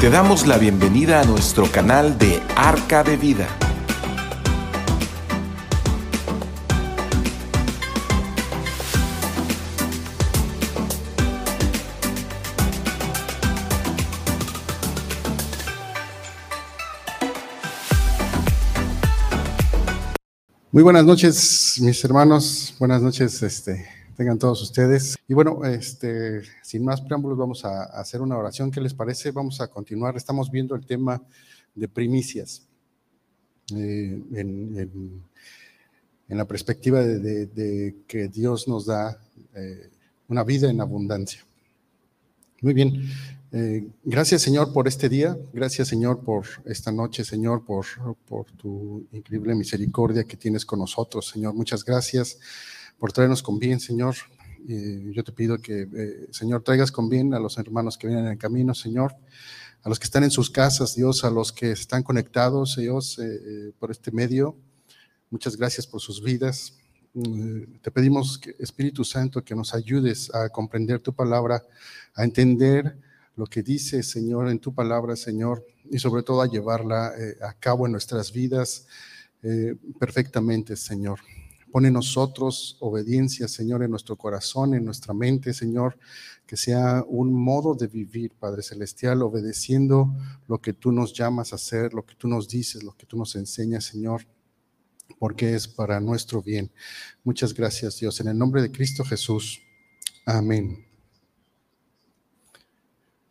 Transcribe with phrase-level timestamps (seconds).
[0.00, 3.46] Te damos la bienvenida a nuestro canal de Arca de Vida.
[20.72, 22.74] Muy buenas noches, mis hermanos.
[22.78, 25.16] Buenas noches, este, tengan todos ustedes.
[25.26, 28.70] Y bueno, este, sin más preámbulos, vamos a, hacer una oración.
[28.70, 29.30] ¿Qué les parece?
[29.30, 30.14] Vamos a continuar.
[30.14, 31.22] Estamos viendo el tema
[31.74, 32.68] de primicias
[33.74, 35.22] eh, en,
[36.28, 39.18] la perspectiva de, que Dios nos da
[39.54, 39.88] eh,
[40.28, 41.40] una vida en abundancia.
[42.60, 43.02] Muy bien.
[43.52, 47.84] Eh, gracias Señor por este día, gracias Señor por esta noche, Señor, por,
[48.28, 51.54] por tu increíble misericordia que tienes con nosotros, Señor.
[51.54, 52.38] Muchas gracias
[53.00, 54.14] por traernos con bien, Señor.
[54.66, 58.32] yo te pido que, eh, Señor, traigas con bien a los hermanos que vienen en
[58.32, 59.16] el camino, Señor,
[59.82, 63.24] a los que están en sus casas, Dios, a los que están conectados, Dios, eh,
[63.24, 64.54] eh, por este medio.
[65.30, 66.76] Muchas gracias por sus vidas.
[67.82, 71.60] te pedimos, Espíritu Santo, que nos ayudes a comprender tu palabra,
[72.14, 72.96] a entender
[73.34, 77.86] lo que dice, Señor, en tu palabra, Señor, y sobre todo a llevarla a cabo
[77.86, 78.86] en nuestras vidas
[79.98, 81.18] perfectamente, Señor.
[81.70, 85.98] Pone nosotros obediencia, Señor, en nuestro corazón, en nuestra mente, Señor,
[86.46, 90.12] que sea un modo de vivir, Padre Celestial, obedeciendo
[90.48, 93.16] lo que tú nos llamas a hacer, lo que tú nos dices, lo que tú
[93.16, 94.26] nos enseñas, Señor,
[95.18, 96.70] porque es para nuestro bien.
[97.22, 98.18] Muchas gracias, Dios.
[98.20, 99.60] En el nombre de Cristo Jesús.
[100.26, 100.84] Amén.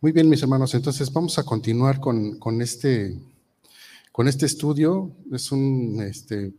[0.00, 3.20] Muy bien, mis hermanos, entonces vamos a continuar con, con este,
[4.12, 5.14] con este estudio.
[5.30, 6.54] Es un este,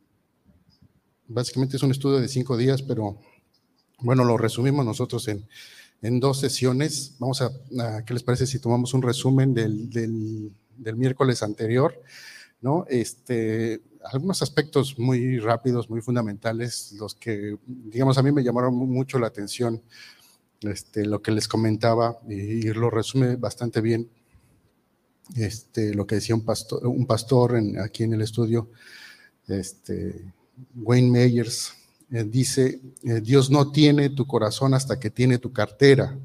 [1.33, 3.17] Básicamente es un estudio de cinco días, pero
[3.99, 5.47] bueno, lo resumimos nosotros en,
[6.01, 7.15] en dos sesiones.
[7.19, 12.01] Vamos a, ¿qué les parece si tomamos un resumen del, del, miércoles anterior?
[12.59, 12.85] ¿no?
[12.89, 19.19] Este, algunos aspectos muy rápidos, muy fundamentales, los que, digamos, a mí me llamaron mucho
[19.19, 19.81] la atención,
[20.61, 24.09] este, lo que les comentaba, y, lo resume bastante bien,
[25.35, 28.69] este, lo que decía un pastor, un pastor en, aquí en el estudio,
[29.47, 30.33] este,
[30.75, 31.73] Wayne Meyers,
[32.11, 36.17] eh, dice, eh, Dios no tiene tu corazón hasta que tiene tu cartera.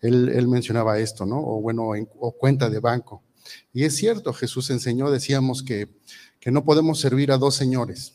[0.00, 1.38] Él, mencionaba esto, ¿no?
[1.38, 3.22] O bueno, o cuenta de banco.
[3.72, 5.88] Y es cierto, Jesús enseñó, decíamos que,
[6.40, 8.14] que no podemos servir a dos señores,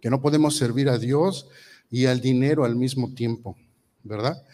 [0.00, 1.48] que no podemos servir a Dios
[1.90, 3.56] y al dinero al mismo tiempo,
[4.02, 4.44] ¿verdad?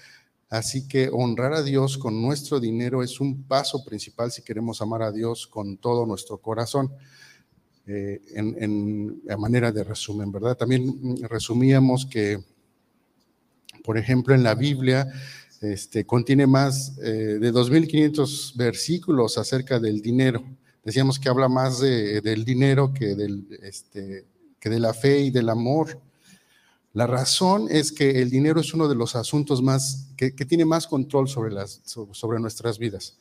[0.49, 5.03] Así que honrar a Dios con nuestro dinero es un paso principal si queremos amar
[5.03, 6.93] a Dios con todo nuestro corazón.
[7.89, 10.57] Eh, en, manera de resumen, ¿verdad?
[10.57, 12.43] También resumíamos que,
[13.85, 15.09] por ejemplo, en la Biblia
[15.61, 20.43] este, contiene más eh, de 2.500 versículos acerca del dinero.
[20.85, 24.25] Decíamos que habla más del dinero que, del, este,
[24.59, 26.01] que de la fe y del amor.
[26.93, 30.89] La razón es que el dinero es uno de los asuntos más que, tiene más
[30.89, 33.17] control sobre, las, sobre nuestras vidas.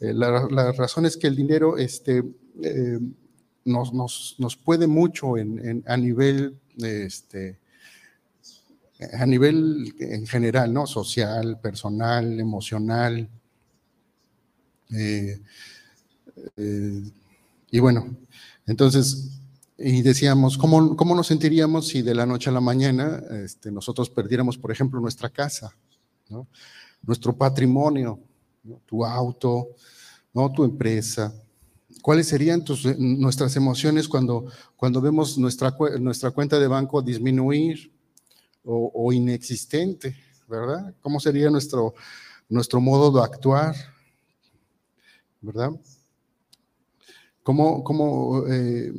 [0.00, 2.24] Eh, la, razón es que el dinero este,
[3.68, 7.58] nos, nos, puede mucho en, a nivel, este,
[9.12, 10.86] a nivel en general, ¿no?
[10.86, 13.28] Social, personal, emocional.
[14.90, 15.40] Eh,
[16.56, 17.02] eh,
[17.70, 18.16] y bueno,
[18.66, 19.40] entonces,
[19.76, 24.10] y decíamos, ¿cómo, ¿cómo, nos sentiríamos si de la noche a la mañana este, nosotros
[24.10, 25.74] perdiéramos, por ejemplo, nuestra casa,
[27.02, 28.18] nuestro patrimonio,
[28.86, 29.68] tu auto,
[30.32, 30.50] ¿no?
[30.52, 31.32] tu empresa,
[32.02, 37.92] ¿Cuáles serían eh, nuestras emociones cuando, cuando vemos nuestra, nuestra cuenta de banco disminuir
[38.64, 40.14] o, inexistente,
[40.46, 40.94] verdad?
[41.00, 41.94] ¿Cómo sería nuestro,
[42.50, 43.74] nuestro modo de actuar,
[45.40, 45.70] verdad?
[47.42, 48.92] ¿Cómo, cómo, eh,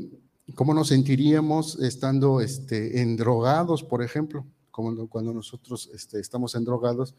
[0.55, 4.45] cómo nos sentiríamos estando este, endrogados, por ejemplo?
[4.71, 7.13] Cuando nosotros este, estamos endrogados.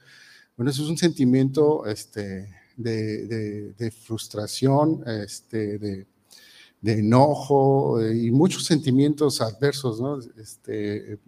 [0.57, 6.07] Bueno, eso es un sentimiento este, de, frustración, este, de,
[6.83, 10.19] enojo eh, y muchos sentimientos adversos, ¿no?
[10.41, 11.19] Este,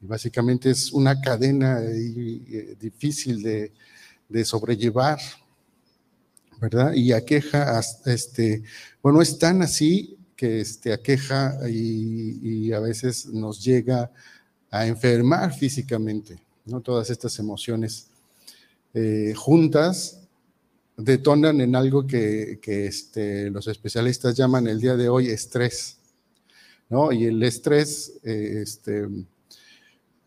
[0.00, 3.72] básicamente es una cadena eh, difícil de,
[4.44, 5.18] sobrellevar,
[6.60, 6.92] ¿verdad?
[6.92, 8.62] Y aqueja, este,
[9.02, 14.10] bueno, es tan así que este, aqueja y, a veces nos llega
[14.70, 16.80] a enfermar físicamente, ¿no?
[16.80, 18.08] Todas estas emociones
[18.92, 20.27] eh, juntas
[20.98, 25.96] detonan en algo que, este, los especialistas llaman el día de hoy estrés.
[26.90, 27.12] ¿no?
[27.12, 29.08] Y el estrés, eh, este,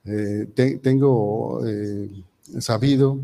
[0.05, 2.09] eh, tengo eh,
[2.59, 3.19] sabido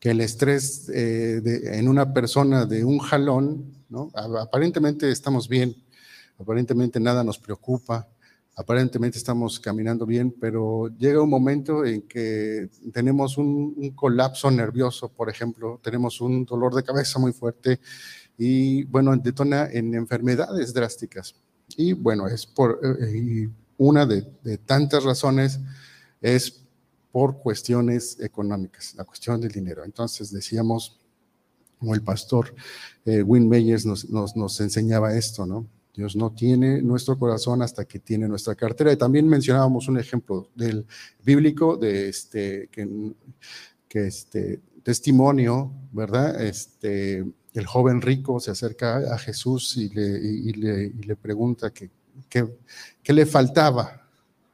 [0.00, 3.66] que el estrés en una persona de un jalón.
[4.14, 5.76] Aparentemente estamos bien,
[6.38, 8.08] aparentemente nada nos preocupa,
[8.60, 15.30] aparentemente estamos caminando bien, pero llega un momento en que tenemos un, colapso nervioso, por
[15.30, 17.80] ejemplo, tenemos un dolor de cabeza muy fuerte
[18.36, 21.34] y, bueno, detona en enfermedades drásticas.
[21.76, 23.48] Y, bueno, es por eh,
[23.78, 25.58] una de, de tantas razones
[26.20, 26.62] es
[27.12, 29.84] por cuestiones económicas, la cuestión del dinero.
[29.84, 31.00] Entonces decíamos,
[31.78, 32.54] como el pastor
[33.06, 35.66] eh, Win Meyers nos, nos, enseñaba esto, ¿no?
[35.94, 38.92] Dios no tiene nuestro corazón hasta que tiene nuestra cartera.
[38.92, 40.86] Y también mencionábamos un ejemplo del
[41.24, 43.12] bíblico de este, que,
[43.88, 46.42] que este testimonio, ¿verdad?
[46.42, 49.88] Este, el joven rico se acerca a Jesús y
[50.54, 54.08] le, pregunta qué le faltaba,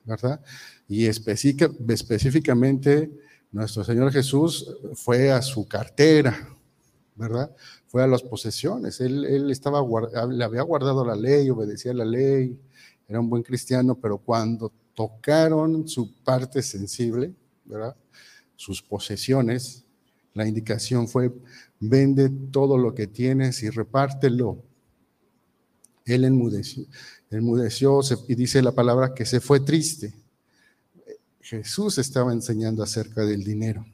[0.05, 0.41] ¿verdad?
[0.89, 3.11] Y específicamente
[3.53, 6.56] nuestro Señor Jesús fue a su cartera,
[7.17, 7.55] ¿verdad?
[7.87, 9.01] Fue a las posesiones.
[9.01, 9.83] Él, estaba,
[10.29, 12.59] le había guardado la ley, obedecía la ley,
[13.09, 17.35] era un buen cristiano, pero cuando tocaron su parte sensible,
[17.65, 17.97] ¿verdad?
[18.55, 19.85] Sus posesiones,
[20.35, 21.33] la indicación fue,
[21.81, 24.63] vende todo lo que tienes y repártelo.
[26.05, 26.85] Él enmudeció,
[27.31, 30.15] enmudeció y dice la palabra que se fue triste
[31.47, 33.87] Jesús estaba enseñando acerca del dinero.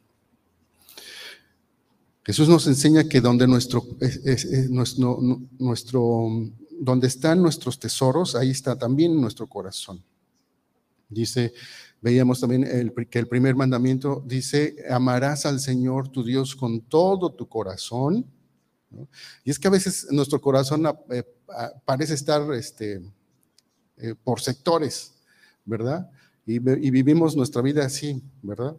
[2.25, 3.85] Jesús nos enseña que donde nuestro,
[5.59, 6.27] nuestro,
[6.79, 10.01] donde están nuestros tesoros, ahí está también nuestro corazón.
[11.09, 11.53] Dice,
[12.01, 17.47] veíamos también que el primer mandamiento dice, amarás al Señor tu Dios con todo tu
[17.47, 18.25] corazón.
[19.43, 21.23] Y es que a veces nuestro corazón eh,
[21.83, 23.01] parece estar este,
[23.97, 25.13] eh, por sectores,
[25.65, 26.09] ¿verdad?
[26.45, 28.75] y, vivimos nuestra vida así, ¿verdad?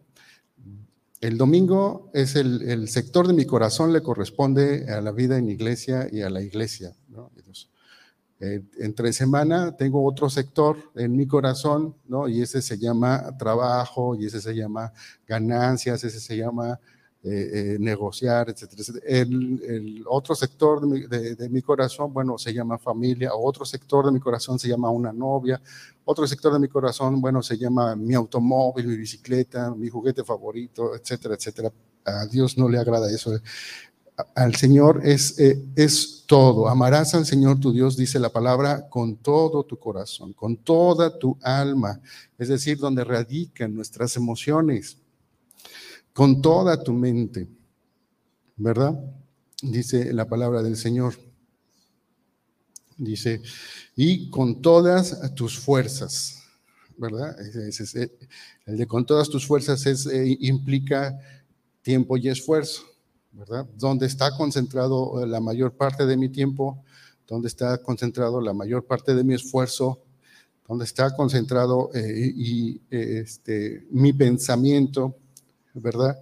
[1.24, 6.06] El domingo es el, sector de mi corazón, le corresponde a la vida en iglesia
[6.12, 6.94] y a la iglesia.
[7.08, 7.30] ¿no?
[8.40, 12.28] Eh, entre semana tengo otro sector en mi corazón, ¿no?
[12.28, 14.92] Y ese se llama trabajo, y ese se llama
[15.26, 16.78] ganancias, ese se llama
[17.26, 23.64] eh, eh, negociar, etcétera, El, otro sector de mi, corazón, bueno, se llama familia, otro
[23.64, 25.58] sector de mi corazón se llama una novia,
[26.04, 30.94] otro sector de mi corazón, bueno, se llama mi automóvil, mi bicicleta, mi juguete favorito,
[30.94, 31.72] etcétera, etcétera.
[32.04, 33.32] A Dios no le agrada eso.
[34.34, 36.68] Al Señor es, eh, es todo.
[36.68, 41.38] Amarás al Señor tu Dios, dice la palabra, con todo tu corazón, con toda tu
[41.40, 42.02] alma,
[42.36, 44.98] es decir, donde radican nuestras emociones
[46.14, 47.48] con toda tu mente,
[48.56, 48.98] ¿verdad?
[49.60, 51.14] Dice la palabra del Señor.
[52.96, 53.42] Dice,
[53.96, 56.44] y con todas tus fuerzas,
[56.96, 57.36] ¿verdad?
[58.66, 61.18] el de con todas tus fuerzas es, eh, implica
[61.82, 62.84] tiempo y esfuerzo,
[63.32, 63.66] ¿verdad?
[63.76, 66.84] Donde está concentrado eh, la mayor parte de mi tiempo,
[67.26, 70.00] donde está concentrado la mayor parte de mi esfuerzo,
[70.68, 75.16] donde está concentrado eh, y este, mi pensamiento,
[75.74, 76.18] ¿verdad?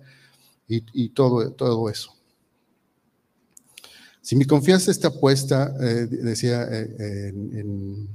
[0.68, 2.14] Y, todo, todo eso.
[4.22, 8.08] Si mi confianza está puesta, eh, decía, eh, en,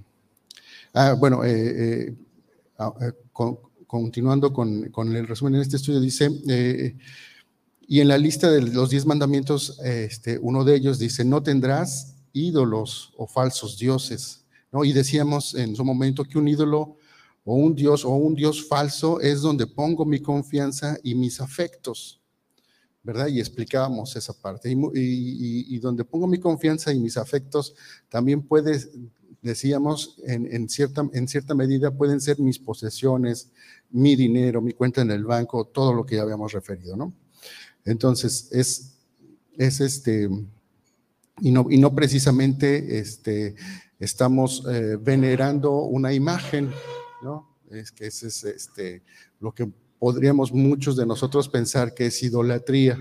[0.93, 2.15] ah, bueno, eh,
[2.79, 2.93] ah,
[3.85, 6.31] continuando con, con, el resumen en este estudio, dice,
[7.87, 12.15] y en la lista de los diez mandamientos, este, uno de ellos dice, no tendrás
[12.33, 14.43] ídolos o falsos dioses.
[14.71, 14.83] ¿no?
[14.83, 16.97] Y decíamos en su momento que un ídolo
[17.49, 22.19] o un Dios o un Dios falso es donde pongo mi confianza y mis afectos,
[23.01, 23.27] ¿verdad?
[23.27, 24.69] Y explicábamos esa parte.
[24.69, 27.73] Y, donde pongo mi confianza y mis afectos
[28.09, 28.77] también puede,
[29.41, 33.49] decíamos, en, cierta, en cierta medida pueden ser mis posesiones,
[33.91, 37.13] mi dinero, mi cuenta en el banco, todo lo que ya habíamos referido, ¿no?
[37.85, 38.97] Entonces, es,
[39.57, 40.29] es este,
[41.39, 43.55] y no, y no precisamente este,
[43.99, 46.71] estamos eh, venerando una imagen,
[47.21, 47.57] ¿no?
[47.69, 49.03] Es que ese es este,
[49.39, 49.69] lo que
[49.99, 52.97] podríamos muchos de nosotros pensar que es idolatría.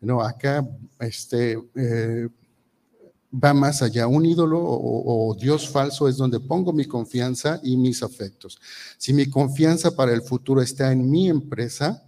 [0.00, 0.66] No, acá
[0.98, 2.28] este, eh,
[3.32, 4.06] va más allá.
[4.06, 8.58] Un ídolo o, Dios falso es donde pongo mi confianza y mis afectos.
[8.96, 12.02] Si mi confianza para el futuro está en mi empresa,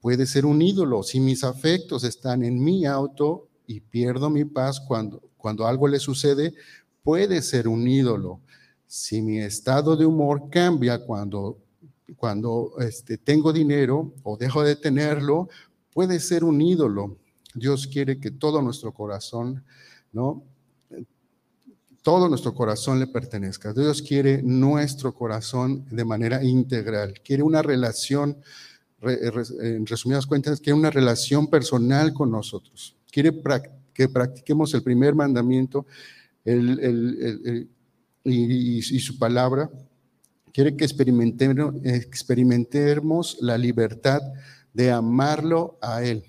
[0.00, 1.02] puede ser un ídolo.
[1.02, 5.98] Si mis afectos están en mi auto y pierdo mi paz cuando, cuando algo le
[5.98, 6.54] sucede,
[7.02, 8.40] puede ser un ídolo.
[8.88, 11.58] Si mi estado de humor cambia cuando,
[12.16, 15.50] cuando este, tengo dinero o dejo de tenerlo,
[15.92, 17.18] puede ser un ídolo.
[17.54, 19.62] Dios quiere que todo nuestro corazón,
[20.10, 20.42] ¿no?
[22.00, 23.74] Todo nuestro corazón le pertenezca.
[23.74, 27.12] Dios quiere nuestro corazón de manera integral.
[27.22, 28.38] Quiere una relación
[29.02, 32.96] en resumidas cuentas, quiere una relación personal con nosotros.
[33.10, 33.38] Quiere
[33.92, 35.84] que practiquemos el primer mandamiento
[38.28, 39.70] y, su palabra.
[40.52, 44.20] Quiere que experimentemos, experimentemos la libertad
[44.72, 46.24] de amarlo a Él.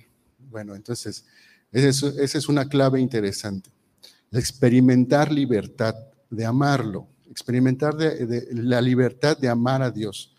[0.50, 1.26] Bueno, entonces,
[1.72, 3.70] esa es una clave interesante.
[4.32, 5.96] Experimentar libertad
[6.30, 7.96] de amarlo, experimentar
[8.52, 10.36] la libertad de amar a Dios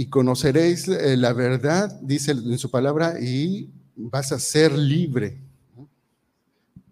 [0.00, 5.42] y conoceréis eh, la verdad, dice en su palabra, y vas a ser libre.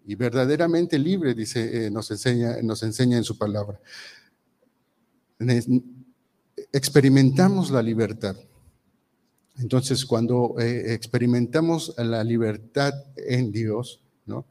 [0.09, 3.79] Y verdaderamente libre, dice, eh, nos, enseña, nos enseña en su palabra.
[6.73, 8.35] Experimentamos la libertad.
[9.59, 14.47] Entonces, cuando eh, experimentamos la libertad en Dios, ¿no?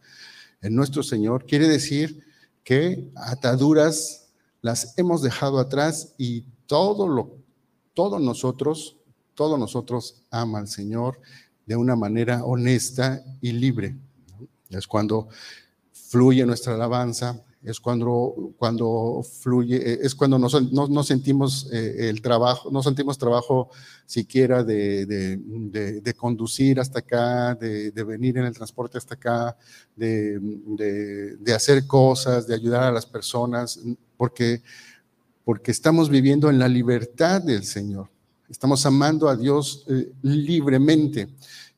[0.63, 2.25] en nuestro Señor, quiere decir
[2.63, 4.29] que ataduras
[4.63, 7.37] las hemos dejado atrás y todo lo
[7.95, 8.97] todos nosotros,
[9.35, 11.19] todos nosotros ama al Señor
[11.67, 13.97] de una manera honesta y libre.
[14.71, 15.29] Es cuando
[15.93, 22.83] fluye nuestra alabanza, es cuando, cuando fluye, es cuando no, sentimos eh, el trabajo, no
[22.83, 23.71] sentimos trabajo
[24.07, 29.57] siquiera de, de, de, conducir hasta acá, de, venir en el transporte hasta acá,
[29.97, 30.41] de,
[31.55, 33.81] hacer cosas, de ayudar a las personas,
[34.17, 34.63] porque
[35.49, 38.11] porque estamos viviendo en la libertad del Señor.
[38.51, 41.27] Estamos amando a Dios eh, libremente.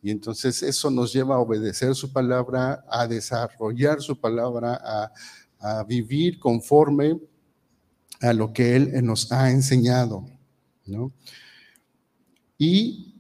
[0.02, 5.12] Y entonces eso nos lleva a obedecer su palabra, a desarrollar su palabra, a,
[5.86, 7.20] vivir conforme
[8.22, 10.24] a lo que Él nos ha enseñado.
[12.56, 13.14] Y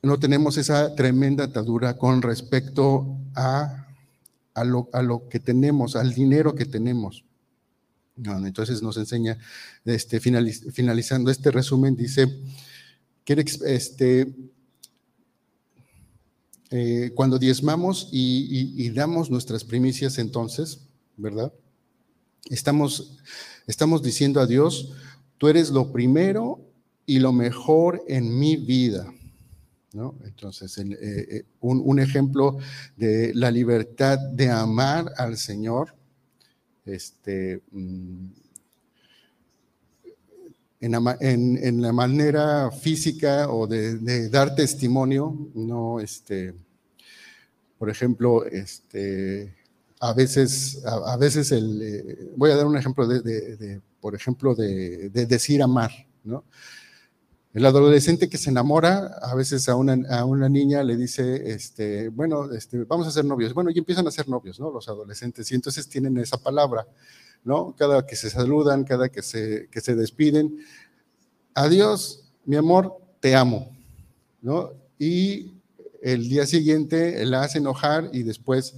[0.00, 3.88] no tenemos esa tremenda atadura con respecto a,
[4.54, 7.24] a, lo, a lo que tenemos, al dinero que tenemos
[8.16, 9.38] entonces nos enseña,
[9.84, 12.28] este, finalizando este resumen, dice,
[13.24, 14.34] que este,
[16.70, 20.80] eh, cuando diezmamos y, damos nuestras primicias entonces,
[21.16, 21.52] ¿verdad?
[22.48, 23.18] Estamos,
[23.66, 24.92] estamos diciendo a Dios,
[25.38, 26.60] tú eres lo primero
[27.06, 29.12] y lo mejor en mi vida.
[29.92, 30.14] ¿No?
[30.24, 32.58] Entonces, eh, eh, un, un, ejemplo
[32.96, 35.96] de la libertad de amar al Señor
[36.84, 37.62] este,
[40.80, 46.54] en, la, manera física o de, dar testimonio, no, este,
[47.78, 49.54] por ejemplo, este,
[50.00, 55.10] a veces, a, veces el, eh, voy a dar un ejemplo de, por ejemplo, de,
[55.10, 55.90] decir amar,
[56.24, 56.44] ¿no?
[57.52, 62.08] El adolescente que se enamora, a veces a una, a una niña le dice, este,
[62.08, 63.52] bueno, este, vamos a ser novios.
[63.52, 64.70] Bueno, y empiezan a ser novios, ¿no?
[64.70, 65.50] Los adolescentes.
[65.50, 66.86] Y entonces tienen esa palabra,
[67.44, 67.74] ¿no?
[67.76, 70.58] Cada que se saludan, cada que se, que se despiden.
[71.54, 73.76] Adiós, mi amor, te amo,
[74.42, 74.72] ¿no?
[74.98, 75.52] Y
[76.02, 78.74] el día siguiente la hace enojar y después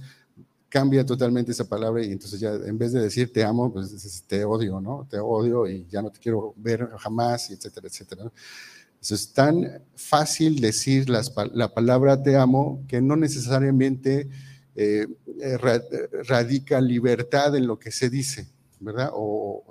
[0.69, 4.43] cambia totalmente esa palabra y entonces ya en vez de decir te amo, pues te
[4.43, 5.07] odio, ¿no?
[5.09, 8.31] Te odio y ya no te quiero ver jamás, etcétera, etcétera.
[8.99, 14.29] es tan fácil decir la palabra te amo que no necesariamente
[14.75, 15.05] eh,
[15.39, 15.57] eh,
[16.27, 18.47] radica libertad en lo que se dice,
[18.83, 19.11] ¿verdad?
[19.13, 19.63] O,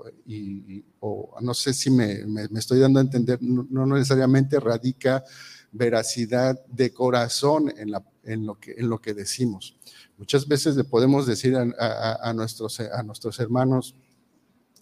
[1.40, 2.24] no sé si me,
[2.56, 5.24] estoy dando a entender, no, necesariamente radica
[5.72, 9.76] veracidad de corazón en, la, en, lo, que, en lo que decimos.
[10.18, 13.94] Muchas veces le podemos decir a, nuestros, a nuestros hermanos,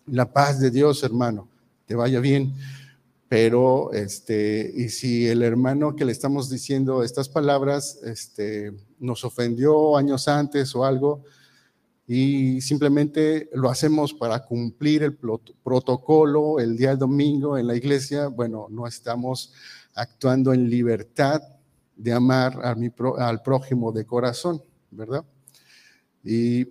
[0.07, 1.49] la paz de Dios, hermano,
[1.87, 2.55] te vaya bien.
[3.29, 9.97] Pero, este, y si el hermano que le estamos diciendo estas palabras, este, nos ofendió
[9.97, 11.23] años antes o algo,
[12.12, 18.67] y simplemente lo hacemos para cumplir el protocolo el día domingo en la iglesia, bueno,
[18.69, 19.52] no estamos
[19.95, 21.40] actuando en libertad
[21.95, 22.75] de amar a
[23.29, 24.61] al prójimo de corazón.
[24.90, 25.25] ¿verdad?
[26.25, 26.67] Y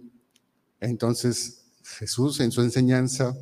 [0.81, 3.33] entonces Jesús en su enseñanza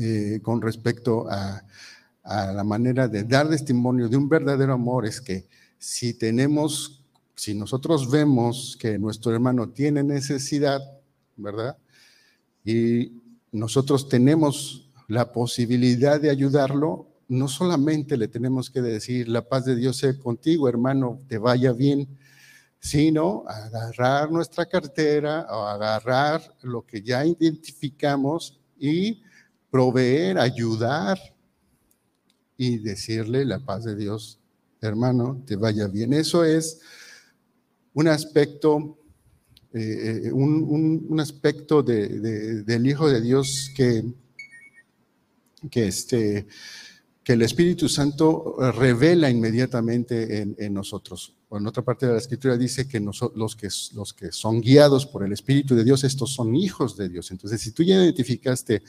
[0.00, 1.62] eh, con respecto a,
[2.22, 5.46] la manera de dar testimonio de un verdadero amor es que
[5.78, 6.99] si tenemos,
[7.40, 10.78] si nosotros vemos que nuestro hermano tiene necesidad,
[11.36, 11.78] ¿verdad?
[12.66, 13.12] Y
[13.50, 19.74] nosotros tenemos la posibilidad de ayudarlo, no solamente le tenemos que decir, la paz de
[19.74, 22.06] Dios sea contigo, hermano, te vaya bien,
[22.78, 29.22] sino agarrar nuestra cartera o agarrar lo que ya identificamos y
[29.70, 31.18] proveer, ayudar
[32.58, 34.38] y decirle la paz de Dios,
[34.82, 36.12] hermano, te vaya bien.
[36.12, 36.80] Eso es
[37.94, 38.98] un aspecto,
[39.72, 44.04] eh, eh, un, aspecto del Hijo de Dios que,
[45.70, 46.46] que, este,
[47.22, 51.36] que el Espíritu Santo revela inmediatamente en, nosotros.
[51.50, 55.24] en otra parte de la escritura dice que, los que los que son guiados por
[55.24, 57.30] el Espíritu de Dios, estos son hijos de Dios.
[57.30, 58.82] Entonces, si tú ya identificaste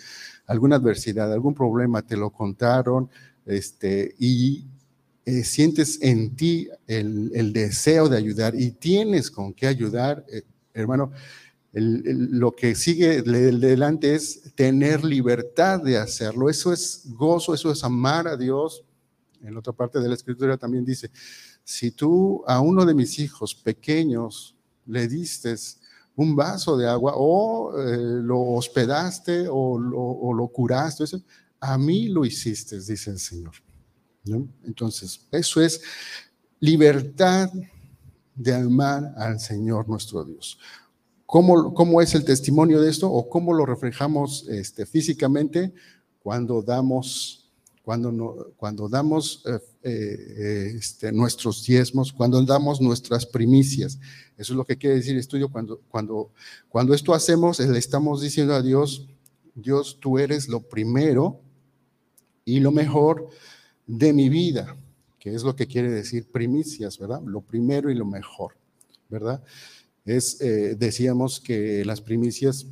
[0.46, 3.10] alguna adversidad, algún problema, te lo contaron,
[3.46, 4.66] este, y
[5.26, 11.12] eh, sientes en ti el, deseo de ayudar y tienes con qué ayudar, eh, hermano,
[11.74, 16.50] lo que sigue delante es tener libertad de hacerlo.
[16.50, 18.84] Eso es gozo, eso es amar a Dios.
[19.42, 21.10] En otra parte de la escritura también dice,
[21.64, 25.56] si tú a uno de mis hijos pequeños le diste
[26.16, 31.06] un vaso de agua o eh, lo hospedaste o, lo curaste,
[31.60, 33.54] a mí lo hiciste, dice el Señor.
[34.26, 35.82] Entonces, eso es
[36.60, 37.50] libertad
[38.36, 40.58] de amar al Señor nuestro Dios.
[41.26, 45.74] ¿Cómo, ¿Cómo, es el testimonio de esto o cómo lo reflejamos este, físicamente
[46.20, 47.50] cuando damos,
[47.84, 53.98] cuando no, cuando damos eh, eh, este, nuestros diezmos, cuando damos nuestras primicias?
[54.38, 55.50] Eso es lo que quiere decir estudio.
[55.50, 56.32] Cuando, cuando,
[56.68, 59.08] cuando esto hacemos, le estamos diciendo a Dios,
[59.56, 61.40] Dios, tú eres lo primero
[62.44, 63.30] y lo mejor
[63.92, 64.78] de mi vida,
[65.20, 67.22] que es lo que quiere decir primicias, ¿verdad?
[67.26, 68.54] Lo primero y lo mejor,
[69.10, 69.44] ¿verdad?
[70.06, 72.68] Es, eh, decíamos que las primicias,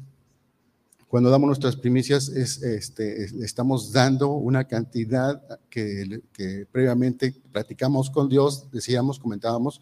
[1.10, 8.30] cuando damos nuestras primicias, es, este, estamos dando una cantidad que, que previamente platicamos con
[8.30, 9.82] Dios, decíamos, comentábamos,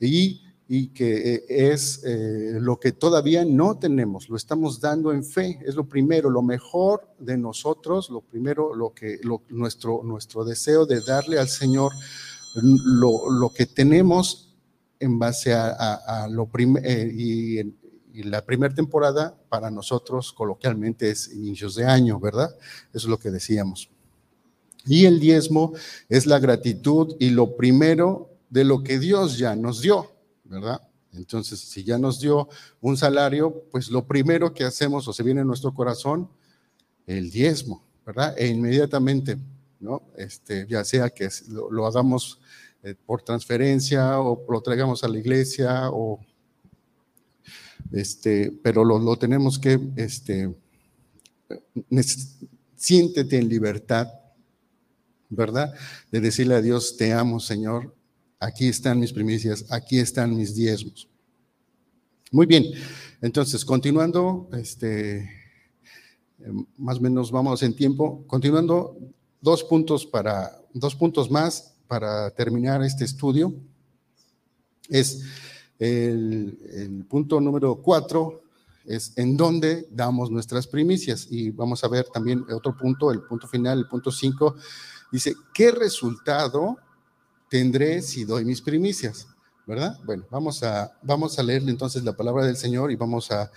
[0.00, 5.24] y y que eh, es eh, lo que todavía no tenemos, lo estamos dando en
[5.24, 9.20] fe, es lo primero, lo mejor de nosotros, lo primero, lo que,
[9.50, 11.92] nuestro, nuestro deseo de darle al Señor
[12.62, 14.56] lo, que tenemos
[14.98, 17.86] en base a, lo primero, eh, y,
[18.22, 22.48] la primera temporada para nosotros coloquialmente es inicios de año, ¿verdad?
[22.94, 23.90] Eso es lo que decíamos.
[24.86, 25.74] Y el diezmo
[26.08, 30.15] es la gratitud y lo primero de lo que Dios ya nos dio.
[30.48, 30.80] ¿Verdad?
[31.12, 32.48] Entonces, si ya nos dio
[32.80, 36.28] un salario, pues lo primero que hacemos o se viene en nuestro corazón,
[37.06, 38.34] el diezmo, ¿verdad?
[38.36, 39.38] E inmediatamente,
[39.80, 40.02] ¿no?
[40.16, 42.40] Este, ya sea que lo, hagamos
[42.82, 46.20] eh, por transferencia o lo traigamos a la iglesia o
[47.92, 50.54] este, pero lo, tenemos que, este,
[52.76, 54.08] siéntete en libertad,
[55.28, 55.74] ¿verdad?
[56.10, 57.94] De decirle a Dios, te amo, Señor,
[58.38, 61.08] aquí están mis primicias, aquí están mis diezmos.
[62.32, 62.64] Muy bien,
[63.20, 65.30] entonces, continuando, este,
[66.76, 68.98] más o menos vamos en tiempo, continuando,
[69.40, 73.54] dos puntos, para, dos puntos más para terminar este estudio.
[74.88, 75.22] Es
[75.78, 78.42] el, el punto número cuatro,
[78.84, 81.26] es en dónde damos nuestras primicias.
[81.30, 84.56] Y vamos a ver también otro punto, el punto final, el punto cinco,
[85.10, 86.76] dice, ¿qué resultado
[87.48, 89.28] tendré si doy mis primicias,
[89.66, 89.98] ¿verdad?
[90.04, 93.50] Bueno, vamos a, vamos a leer entonces la palabra del Señor y vamos a,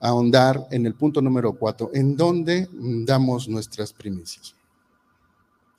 [0.00, 4.54] ahondar en el punto número cuatro, en dónde damos nuestras primicias.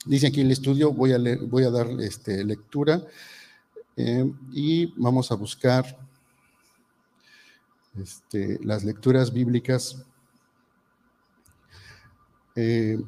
[0.05, 3.03] Dice aquí el estudio, voy a, voy a dar este, lectura
[3.95, 5.97] eh, y vamos a buscar
[8.01, 10.03] este, las lecturas bíblicas.
[12.55, 12.99] Eh,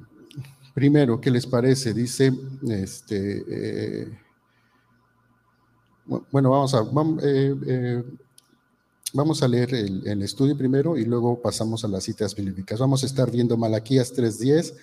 [0.74, 1.94] primero, ¿qué les parece?
[1.94, 2.34] Dice,
[2.68, 4.20] este, eh,
[6.32, 6.82] bueno, vamos a,
[7.24, 8.04] eh, eh,
[9.14, 12.80] vamos, a leer el, estudio primero y luego pasamos a las citas bíblicas.
[12.80, 14.74] Vamos a estar viendo Malaquías 3.10,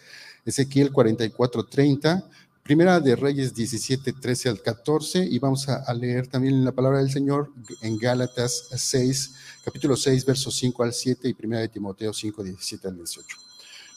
[0.45, 2.25] Ezequiel 44.30,
[2.63, 7.11] Primera de Reyes 17, 13 al 14 y vamos a, leer también la palabra del
[7.11, 9.35] Señor en Gálatas 6,
[9.65, 13.37] capítulo 6, versos 5 al 7 y Primera de Timoteo 5, 17 al 18.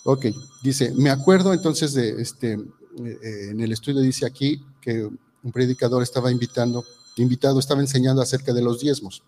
[0.05, 0.27] Ok,
[0.63, 6.03] dice, me acuerdo entonces de este, eh, en el estudio dice aquí que un predicador
[6.03, 6.83] estaba invitando
[7.21, 9.23] invitado estaba enseñando acerca de los diezmos.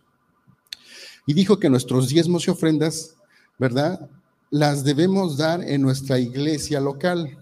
[1.25, 3.15] Y dijo que nuestros diezmos y ofrendas,
[3.57, 4.09] ¿verdad?
[4.49, 7.37] Las debemos dar en nuestra iglesia local.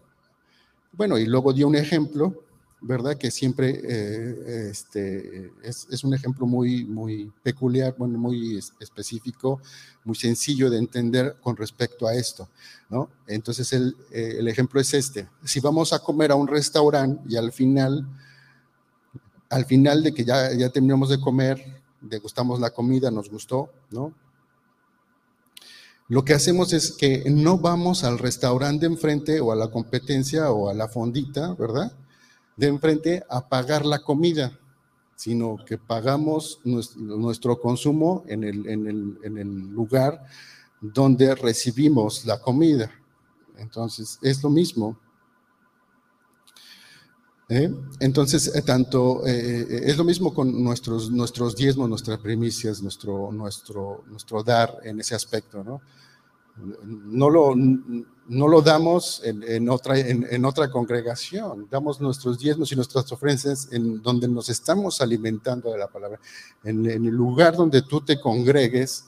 [0.91, 2.43] Bueno, y luego dio un ejemplo,
[2.81, 3.17] ¿verdad?
[3.17, 9.61] Que siempre eh, este, es, un ejemplo muy, muy peculiar, bueno, muy específico,
[10.03, 12.49] muy sencillo de entender con respecto a esto,
[12.89, 13.09] ¿no?
[13.27, 15.27] Entonces el, eh, el ejemplo es este.
[15.43, 18.07] Si vamos a comer a un restaurante y al final
[19.49, 24.13] al final de que ya, ya terminamos de comer, degustamos la comida, nos gustó, ¿no?
[26.07, 30.51] Lo que hacemos es que no vamos al restaurante de enfrente o a la competencia
[30.51, 31.91] o a la fondita, ¿verdad?
[32.57, 34.59] De enfrente a pagar la comida,
[35.15, 40.25] sino que pagamos nuestro, consumo en el, en, el, en el lugar
[40.81, 42.91] donde recibimos la comida.
[43.57, 44.97] Entonces, es lo mismo.
[47.51, 47.73] ¿Eh?
[47.99, 54.03] Entonces, eh, tanto eh, es lo mismo con nuestros, nuestros diezmos, nuestras primicias, nuestro, nuestro,
[54.07, 55.81] nuestro dar en ese aspecto, ¿no?
[57.31, 63.69] Lo, no lo damos en, otra, en, otra congregación, damos nuestros diezmos y nuestras ofrendas
[63.71, 66.19] en donde nos estamos alimentando de la palabra,
[66.65, 69.05] en, el lugar donde tú te congregues,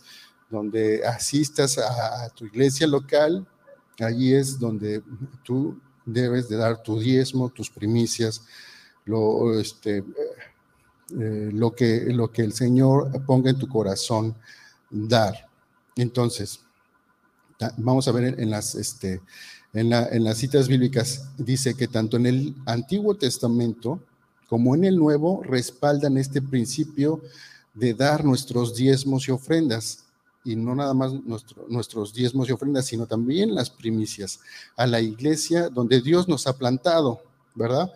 [0.49, 3.45] donde asistas a tu iglesia local,
[3.99, 5.03] allí es donde
[5.43, 8.43] tú debes de dar tu diezmo, tus primicias,
[9.05, 10.03] lo, este,
[11.19, 14.35] eh, lo, que, lo que el Señor ponga en tu corazón
[14.89, 15.47] dar.
[15.95, 16.61] Entonces,
[17.77, 19.21] vamos a ver en, las, este,
[19.73, 19.89] en,
[20.23, 23.99] las citas bíblicas, dice que tanto en el Antiguo Testamento
[24.47, 27.21] como en el Nuevo respaldan este principio
[27.73, 30.05] de dar nuestros diezmos y ofrendas
[30.43, 31.13] y no nada más
[31.67, 34.39] nuestros diezmos y ofrendas, sino también las primicias
[34.75, 37.21] a la iglesia donde Dios nos ha plantado,
[37.53, 37.91] ¿verdad?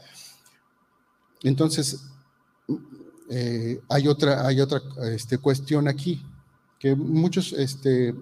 [1.42, 2.02] Entonces,
[3.30, 4.82] eh, hay otra, hay otra
[5.12, 6.24] este, cuestión aquí,
[6.78, 8.14] que muchos, este,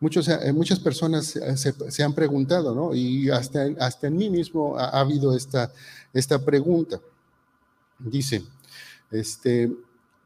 [0.00, 2.94] muchos, eh, muchas personas se, han preguntado, ¿no?
[2.94, 5.72] Y hasta, hasta en mí mismo ha, habido esta,
[6.12, 7.00] esta pregunta.
[7.98, 8.44] Dice,
[9.10, 9.72] este,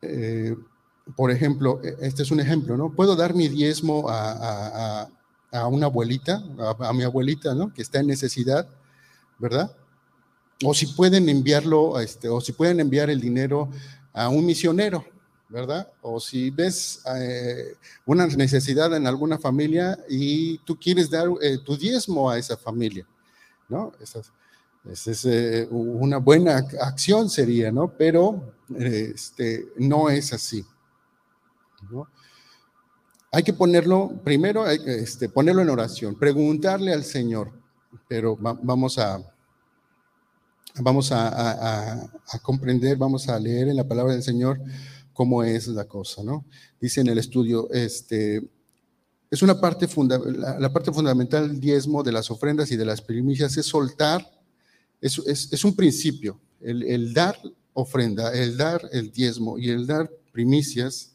[0.03, 0.57] eh,
[1.17, 2.93] por ejemplo, e, este es un ejemplo, ¿no?
[2.93, 5.09] Puedo dar mi diezmo a,
[5.69, 6.43] una abuelita,
[6.79, 7.73] a, mi abuelita, ¿no?
[7.73, 8.67] Que está en necesidad,
[9.38, 9.75] ¿verdad?
[10.65, 13.69] O si pueden enviarlo, este, o si pueden enviar el dinero
[14.12, 15.05] a un misionero,
[15.49, 15.93] ¿verdad?
[16.01, 17.75] O si ves eh,
[18.07, 23.07] una necesidad en alguna familia y tú quieres dar eh, tu diezmo a esa familia,
[23.69, 23.93] ¿no?
[24.01, 24.23] Esa,
[24.85, 27.93] es eh, una buena acción sería, ¿no?
[27.97, 30.65] Pero este, no es así.
[33.31, 37.53] Hay que ponerlo, primero, este, ponerlo en oración, preguntarle al Señor,
[38.09, 39.23] pero vamos a,
[40.81, 42.11] vamos a,
[42.42, 44.61] comprender, vamos a leer en la palabra del Señor
[45.12, 46.45] cómo es la cosa, ¿no?
[46.81, 48.42] Dice en el estudio, este,
[49.31, 49.88] es una parte,
[50.59, 54.31] la, parte fundamental del diezmo, de las ofrendas y de las primicias es soltar,
[55.01, 57.37] es, es, un principio, el dar
[57.75, 61.12] ofrenda, el dar el diezmo y el dar primicias,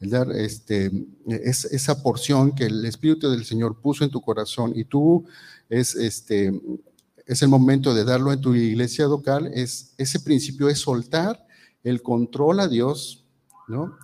[0.00, 0.90] El dar este,
[1.26, 5.24] es, esa porción que el Espíritu del Señor puso en tu corazón y tú
[5.68, 6.60] es, este,
[7.26, 11.46] es el momento de darlo en tu iglesia local, es, ese principio es soltar
[11.82, 13.24] el control a Dios,
[13.68, 13.96] ¿no?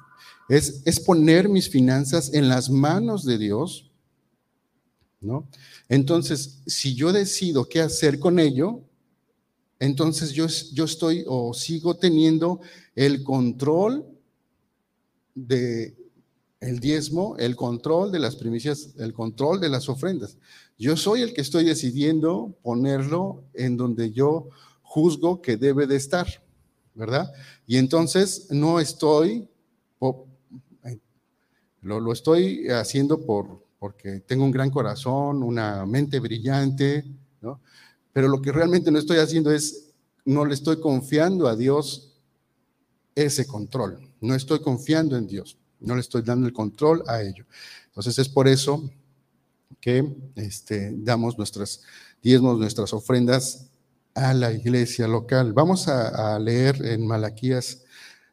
[0.48, 3.90] Es, es poner mis finanzas en las manos de Dios,
[5.20, 5.48] ¿no?
[5.88, 8.80] Entonces, si yo decido qué hacer con ello,
[9.78, 12.61] entonces yo, yo estoy o sigo teniendo
[12.94, 14.06] el control
[15.46, 15.96] de
[16.61, 20.37] el diezmo, el control de las primicias, el control de las ofrendas.
[20.79, 24.48] Yo soy el que estoy decidiendo ponerlo en donde yo
[24.83, 26.26] juzgo que debe de estar,
[26.94, 27.33] ¿verdad?
[27.66, 29.48] Y entonces no estoy,
[31.81, 37.05] lo, lo estoy haciendo por, porque tengo un gran corazón, una mente brillante,
[37.40, 37.61] ¿no?
[38.12, 39.92] Pero lo que realmente no estoy haciendo es,
[40.26, 42.20] no le estoy confiando a Dios
[43.14, 44.10] ese control.
[44.20, 47.44] No estoy confiando en Dios, no le estoy dando el control a ello.
[47.87, 48.90] Entonces es por eso
[49.80, 50.04] que
[50.37, 51.83] este, damos nuestras
[52.22, 53.70] diezmos, nuestras ofrendas
[54.14, 55.52] a la iglesia local.
[55.52, 57.83] Vamos a, leer en Malaquías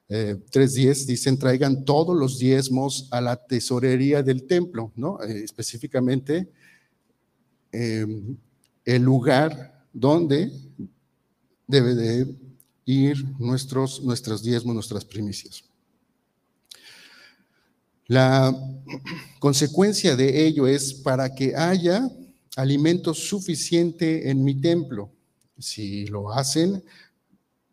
[0.10, 5.22] 3.10, eh, dicen, traigan todos los diezmos a la tesorería del templo, ¿no?
[5.24, 6.50] Eh, específicamente
[7.72, 8.38] em,
[8.86, 10.52] el lugar donde
[11.68, 12.36] debe de
[12.86, 15.67] ir nuestros, nuestros diezmos, nuestras primicias.
[18.08, 18.56] La
[19.40, 22.10] consecuencia de ello es para que haya
[22.56, 25.12] alimento suficiente en mi templo.
[25.60, 26.84] Si lo hacen,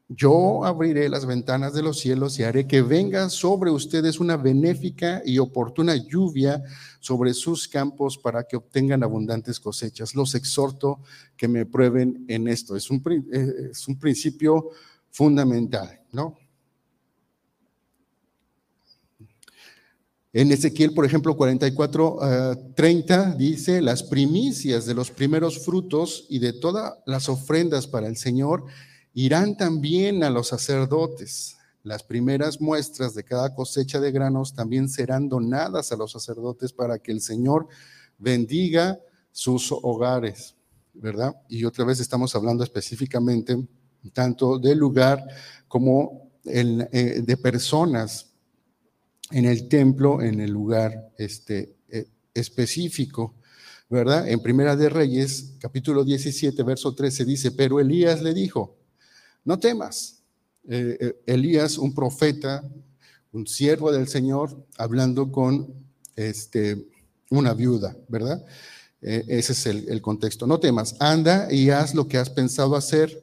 [0.08, 5.22] yo abriré las ventanas de los cielos y haré que venga sobre ustedes una benéfica
[5.24, 6.62] y oportuna lluvia
[7.00, 10.14] sobre sus campos para que obtengan abundantes cosechas.
[10.14, 11.00] Los exhorto
[11.36, 12.76] que me prueben en esto.
[12.76, 14.70] Es un, eh, es un principio
[15.10, 16.36] fundamental, ¿no?
[20.36, 22.18] En Ezequiel, por ejemplo, 44,
[22.74, 28.08] 30 eh, dice, las primicias de los primeros frutos y de todas las ofrendas para
[28.08, 28.64] el Señor
[29.12, 31.56] irán también a los sacerdotes.
[31.84, 36.98] Las primeras muestras de cada cosecha de granos también serán donadas a los sacerdotes para
[36.98, 37.68] que el Señor
[38.18, 38.98] bendiga
[39.30, 40.56] sus hogares,
[40.94, 41.32] ¿verdad?
[41.48, 43.56] Y otra vez estamos hablando específicamente
[44.12, 45.24] tanto del lugar
[45.68, 48.33] como eh, de personas
[49.30, 53.34] en el templo, en el lugar este, eh, específico,
[53.88, 54.28] ¿verdad?
[54.28, 58.76] En Primera de Reyes, capítulo 17, verso 13 dice, pero Elías le dijo,
[59.44, 60.22] no temas.
[60.68, 62.64] Eh, eh, Elías, un profeta,
[63.32, 65.72] un siervo del Señor, hablando con
[66.16, 66.86] este,
[67.30, 68.44] una viuda, ¿verdad?
[69.00, 70.46] Ese es el, el contexto.
[70.46, 73.22] No temas, anda y haz lo que has pensado hacer,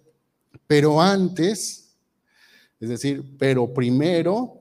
[0.68, 1.96] pero antes,
[2.80, 4.61] es decir, pero primero,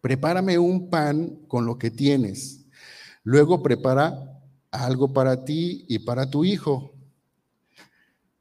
[0.00, 2.64] prepárame un pan con lo que tienes.
[3.24, 6.94] Luego prepara algo para ti y para tu hijo.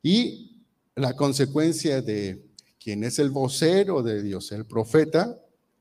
[0.01, 0.63] Y
[0.95, 2.45] la consecuencia de
[2.79, 5.39] quien es el vocero de Dios, el profeta,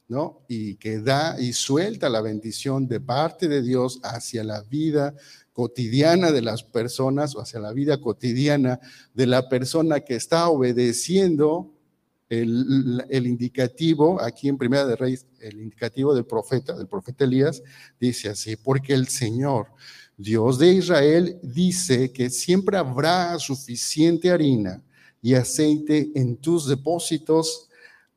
[0.08, 0.44] ¿no?
[0.48, 5.14] Y que da y suelta la bendición de parte de Dios hacia la vida
[5.52, 8.80] cotidiana de las personas o hacia la vida cotidiana
[9.14, 11.75] de la persona que está obedeciendo
[12.28, 17.62] el, indicativo, aquí en Primera de Reyes, el indicativo del profeta, del profeta Elías,
[18.00, 19.68] dice así, porque el Señor,
[20.16, 24.82] Dios de Israel, dice que siempre habrá suficiente harina
[25.22, 27.68] y aceite en tus depósitos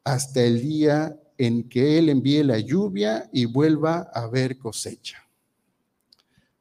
[0.04, 5.17] hasta el día en que Él envíe la lluvia y vuelva a haber cosecha.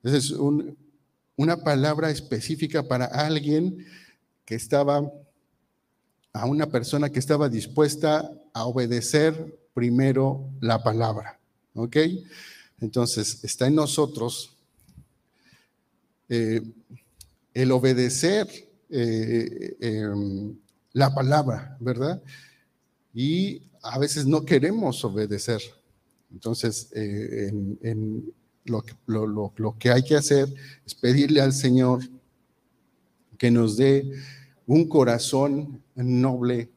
[0.03, 3.85] Esa es una palabra específica para alguien
[4.45, 5.11] que estaba,
[6.33, 11.39] a una persona que estaba dispuesta a obedecer primero la palabra.
[11.75, 11.97] ¿Ok?
[12.81, 14.51] Entonces, está en nosotros
[16.29, 16.61] eh,
[17.55, 18.47] el obedecer
[18.91, 20.57] eh, em,
[20.93, 22.23] la palabra, ¿verdad?
[23.15, 25.61] Y a veces no queremos obedecer.
[26.31, 27.51] Entonces, eh,
[27.83, 28.33] en,
[28.65, 28.85] lo,
[29.57, 30.53] lo, que hay que hacer
[30.87, 32.01] es pedirle al Señor
[33.39, 34.11] que nos dé
[34.69, 36.71] un corazón noble,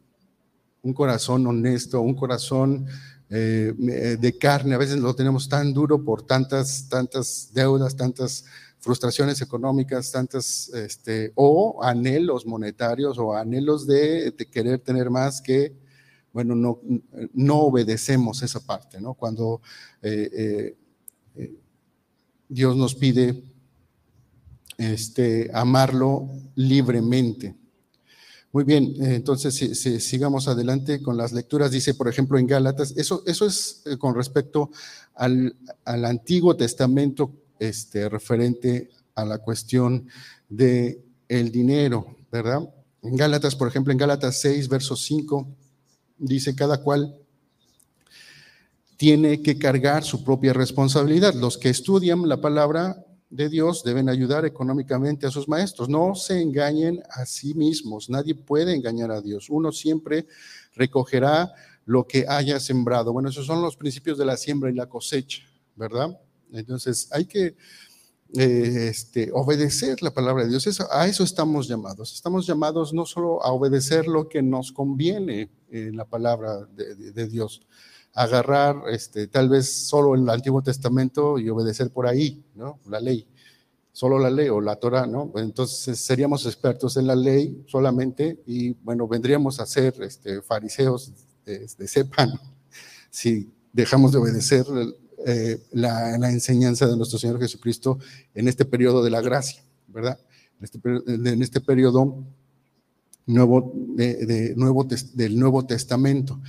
[0.82, 2.88] un corazón honesto, un corazón
[3.30, 4.73] eh, de carne.
[4.73, 8.45] A veces lo tenemos tan duro por tantas, tantas deudas, tantas
[8.80, 15.80] frustraciones económicas, tantas, este, o anhelos monetarios o anhelos de, querer tener más que
[16.34, 16.80] bueno, no,
[17.34, 19.15] no obedecemos esa parte, ¿no?
[19.15, 19.62] Cuando
[20.01, 20.77] eh, eh,
[21.36, 21.56] eh,
[22.47, 23.43] Dios nos pide
[24.77, 27.61] este, amarlo libremente.
[28.53, 31.71] Muy bien, entonces si, sigamos adelante con las lecturas.
[31.71, 34.71] Dice, por ejemplo, en Gálatas, eso, eso es con respecto
[35.15, 40.07] al, al, Antiguo Testamento este, referente a la cuestión
[40.49, 42.69] de el dinero, ¿verdad?
[43.03, 45.47] En Gálatas, por ejemplo, en Gálatas 6, verso 5,
[46.17, 47.15] dice cada cual
[48.97, 51.33] tiene que cargar su propia responsabilidad.
[51.33, 55.89] Los que estudian la palabra de Dios deben ayudar económicamente a sus maestros.
[55.89, 58.10] No se engañen a sí mismos.
[58.10, 59.50] Nadie puede engañar a Dios.
[59.50, 60.28] Uno siempre
[60.76, 61.52] recogerá
[61.86, 63.13] lo que haya sembrado.
[63.13, 65.44] Bueno, esos son los principios de la siembra y la cosecha,
[65.76, 66.20] ¿verdad?
[66.52, 67.56] Entonces hay que
[68.34, 70.67] eh, este, obedecer la palabra de Dios.
[70.91, 72.13] a eso estamos llamados.
[72.13, 77.62] Estamos llamados no solo a obedecer lo que nos conviene en la palabra de, Dios,
[78.13, 82.80] agarrar este, tal vez solo el Antiguo Testamento y obedecer por ahí, ¿no?
[82.88, 83.28] La ley,
[83.91, 85.32] solo la ley o la Torah, ¿no?
[85.36, 91.13] Entonces seríamos expertos en la ley solamente y bueno, vendríamos a ser este, fariseos
[91.45, 92.28] de, de cepa,
[93.10, 94.65] si dejamos de obedecer
[95.26, 98.00] eh, la, enseñanza de nuestro Señor Jesucristo
[98.34, 100.19] en este periodo de la gracia, ¿verdad?
[100.58, 102.24] En este, en este periodo
[103.28, 106.39] nuevo, de, nuevo, del Nuevo Testamento.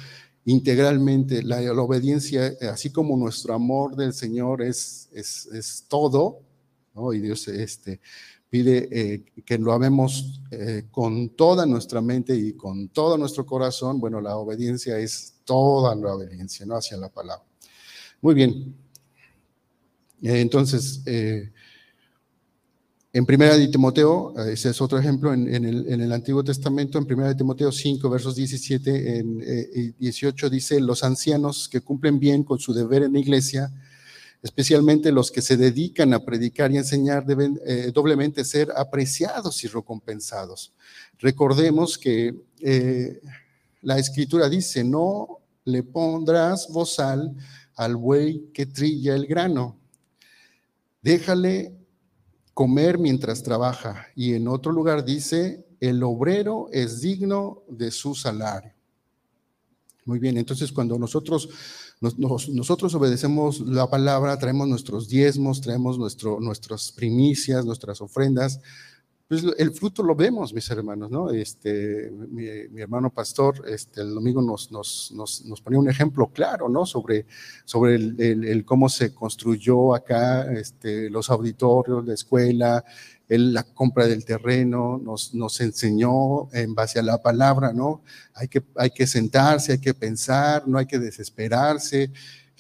[0.44, 6.40] Integralmente, la, obediencia, así como nuestro amor del Señor es, es, es todo,
[7.12, 8.00] y Dios este,
[8.50, 13.98] pide eh, que lo amemos eh, con toda nuestra mente y con todo nuestro corazón,
[13.98, 16.76] bueno, la obediencia es toda la obediencia, ¿no?
[16.76, 17.44] Hacia la palabra.
[18.20, 18.76] Muy bien.
[20.22, 21.50] Eh, entonces, eh,
[23.14, 27.29] en Primera de Timoteo, eh, ese es otro ejemplo en, el, Antiguo Testamento, en Primera
[27.29, 29.22] de Timoteo 5, versos 17
[29.75, 33.70] y 18 dice, los ancianos que cumplen bien con su deber en la iglesia,
[34.42, 37.61] especialmente los que se dedican a predicar y enseñar, deben
[37.92, 40.72] doblemente ser apreciados y recompensados.
[41.18, 42.35] Recordemos que
[43.83, 47.37] la escritura dice, no le pondrás bozal
[47.77, 49.79] al buey que trilla el grano.
[51.03, 51.82] Déjale
[52.54, 54.06] comer mientras trabaja.
[54.14, 58.72] Y en otro lugar dice, el obrero es digno de su salario.
[60.04, 61.48] Muy bien, entonces cuando nosotros,
[62.00, 68.60] nosotros obedecemos la palabra, traemos nuestros diezmos, traemos nuestro, nuestras primicias, nuestras ofrendas,
[69.33, 71.31] pues el fruto lo vemos, mis hermanos, ¿no?
[71.31, 72.45] Este, mi,
[72.79, 76.85] hermano pastor, este, el domingo nos, nos, nos, ponía un ejemplo claro, ¿no?
[76.85, 77.25] Sobre,
[77.64, 82.85] sobre el, cómo se construyó acá este, los auditorios, la escuela,
[83.27, 88.03] la compra del terreno, nos, nos enseñó en base a la palabra, ¿no?
[88.35, 92.12] Hay que, hay que sentarse, hay que pensar, no hay que desesperarse,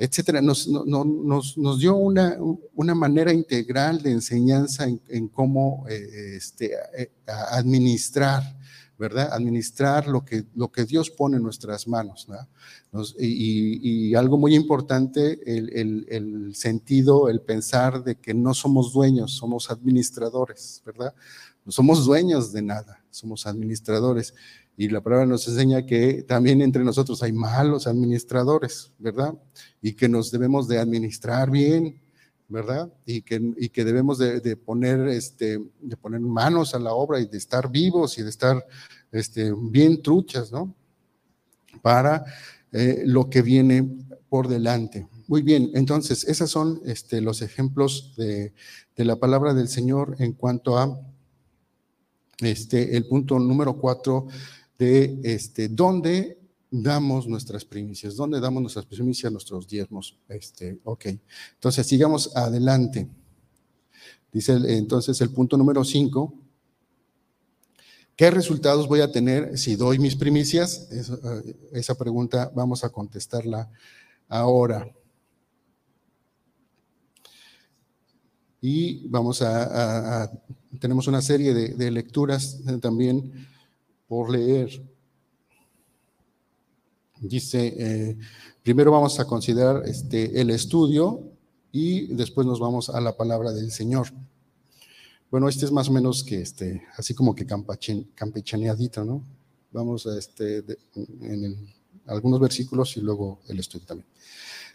[0.04, 0.42] etcétera.
[0.42, 2.36] Nos, nos, nos dio una,
[2.74, 8.42] una, manera integral de enseñanza en, cómo eh, este, eh, administrar
[9.02, 9.32] ¿verdad?
[9.32, 12.28] Administrar lo que, lo que Dios pone en nuestras manos,
[13.18, 20.82] y, algo muy importante, el, sentido, el pensar de que no somos dueños, somos administradores,
[20.86, 21.12] ¿verdad?
[21.64, 24.34] No somos dueños de nada, somos administradores.
[24.76, 29.34] Y la palabra nos enseña que también entre nosotros hay malos administradores, ¿verdad?
[29.80, 32.00] Y que nos debemos de administrar bien,
[32.48, 32.92] ¿verdad?
[33.06, 37.26] Y que, y que debemos de, poner, este, de poner manos a la obra y
[37.26, 38.66] de estar vivos y de estar
[39.10, 40.74] este, bien truchas, ¿no?
[41.82, 42.24] Para
[42.72, 45.06] eh, lo que viene por delante.
[45.28, 48.52] Muy bien, entonces, esos son este, los ejemplos de,
[48.96, 50.98] de, la palabra del Señor en cuanto a
[52.42, 54.26] este, el punto número cuatro
[54.78, 56.38] de este, dónde
[56.70, 58.16] damos nuestras primicias?
[58.16, 60.18] ¿Dónde damos nuestras primicias, nuestros diezmos?
[60.28, 61.06] Este, ok,
[61.54, 63.08] entonces sigamos adelante.
[64.32, 66.34] Dice entonces el punto número 5.
[68.16, 70.88] ¿Qué resultados voy a tener si doy mis primicias?
[70.90, 73.70] Eh, esa pregunta vamos a contestarla
[74.28, 74.90] ahora.
[78.64, 80.30] Y vamos a,
[80.78, 83.48] tenemos una serie de, lecturas también
[84.06, 84.80] por leer.
[87.20, 88.18] Dice, eh,
[88.62, 91.24] primero vamos a considerar este, el estudio
[91.72, 94.08] y después nos vamos a la palabra del Señor.
[95.28, 99.24] Bueno, este es más o menos que este, así como que campechaneadito, ¿no?
[99.72, 100.62] Vamos a este,
[100.94, 101.68] en
[102.06, 104.06] algunos versículos y luego el estudio también.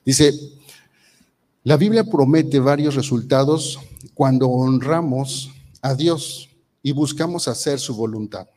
[0.03, 0.33] Dice,
[1.63, 3.79] la Biblia promete varios resultados
[4.13, 6.49] cuando honramos a Dios
[6.81, 8.47] y buscamos hacer su voluntad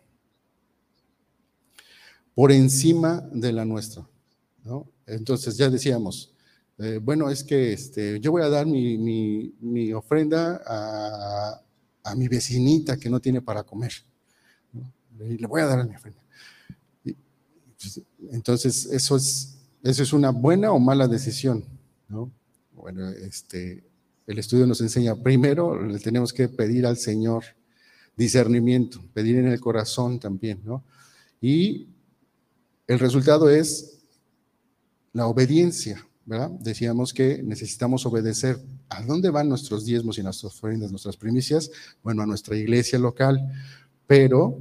[2.35, 4.09] por encima de la nuestra.
[4.65, 4.91] ¿no?
[5.07, 6.33] Entonces ya decíamos,
[6.79, 13.11] eh, bueno, es que este, yo voy a dar mi, ofrenda a, mi vecinita que
[13.11, 13.93] no tiene para comer.
[15.21, 16.23] Y le voy a dar a mi ofrenda.
[17.03, 21.65] Pues, entonces, eso es, eso es una buena o mala decisión.
[22.09, 22.33] ¿no?
[22.81, 23.85] Bueno, este,
[24.27, 27.45] el estudio nos enseña, primero le tenemos que pedir al Señor
[28.17, 30.85] discernimiento, pedir en el corazón también, ¿no?
[31.41, 31.89] Y
[32.87, 33.99] el resultado es
[35.13, 36.51] la obediencia, ¿verdad?
[36.51, 38.59] Decíamos que necesitamos obedecer.
[38.89, 41.71] ¿A dónde van nuestros diezmos y nuestras ofrendas, nuestras primicias?
[42.03, 43.41] Bueno, a nuestra iglesia local,
[44.07, 44.59] pero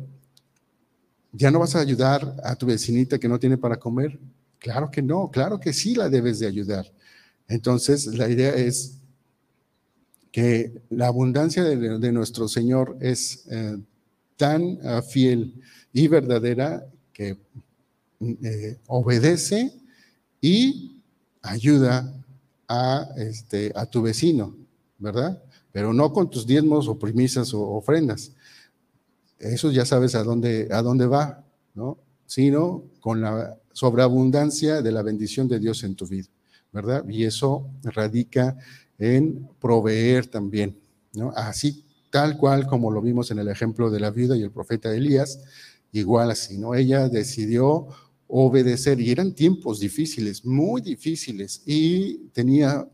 [1.31, 4.19] ¿ya no vas a ayudar a tu vecinita que no tiene para comer?
[4.57, 6.91] Claro que no, claro que sí la debes de ayudar.
[7.49, 8.99] Entonces, la idea es
[10.31, 13.77] que la abundancia de, nuestro Señor es eh,
[14.37, 15.55] tan ah, fiel
[15.91, 17.37] y verdadera que
[18.21, 19.73] eh, obedece
[20.39, 21.01] y
[21.41, 22.13] ayuda
[22.67, 24.55] a, este, a tu vecino,
[24.99, 25.41] ¿verdad?
[25.71, 28.31] Pero no con tus diezmos o primisas o ofrendas.
[29.39, 31.97] Eso ya sabes a dónde, a dónde va, ¿no?
[32.27, 36.27] Sino con la sobreabundancia de la bendición de Dios en tu vida,
[36.71, 37.05] ¿verdad?
[37.07, 38.57] Y eso radica
[38.97, 40.77] en proveer también,
[41.13, 41.31] ¿no?
[41.35, 44.93] Así tal cual como lo vimos en el ejemplo de la vida y el profeta
[44.93, 45.39] Elías,
[45.91, 46.75] igual así, ¿no?
[46.75, 47.87] Ella decidió
[48.27, 48.99] obedecer.
[49.01, 51.61] Y eran tiempos difíciles, muy difíciles.
[51.65, 52.87] Y tenía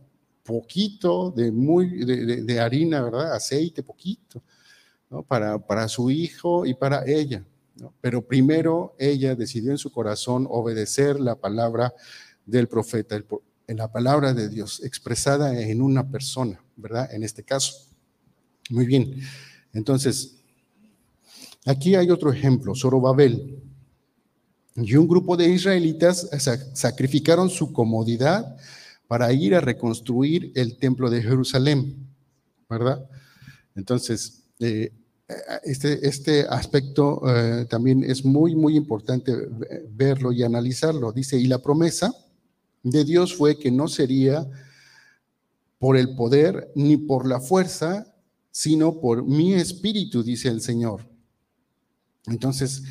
[0.43, 3.33] poquito de, muy, de, harina, ¿verdad?
[3.33, 4.41] Aceite, poquito,
[5.09, 5.23] ¿no?
[5.23, 7.43] para, para su hijo y para ella.
[7.99, 11.93] Pero primero ella decidió en su corazón obedecer la palabra
[12.45, 13.21] del profeta,
[13.67, 17.13] en la palabra de Dios expresada en una persona, ¿verdad?
[17.13, 17.73] En este caso.
[18.69, 19.21] Muy bien.
[19.73, 20.36] Entonces,
[21.65, 23.62] aquí hay otro ejemplo, Zorobabel.
[24.75, 26.30] Y un grupo de israelitas
[26.73, 28.58] sacrificaron su comodidad
[29.08, 32.08] para ir a reconstruir el templo de Jerusalén,
[32.69, 33.08] ¿verdad?
[33.75, 34.92] Entonces, eh,
[35.63, 39.33] este, este aspecto eh, también es muy, muy importante
[39.89, 41.12] verlo y analizarlo.
[41.12, 42.13] Dice, y la promesa
[42.86, 44.48] de Dios fue que no sería
[45.79, 48.15] por el poder ni por la fuerza,
[48.52, 51.02] sino por mi espíritu, dice el Señor.
[52.27, 52.83] Entonces,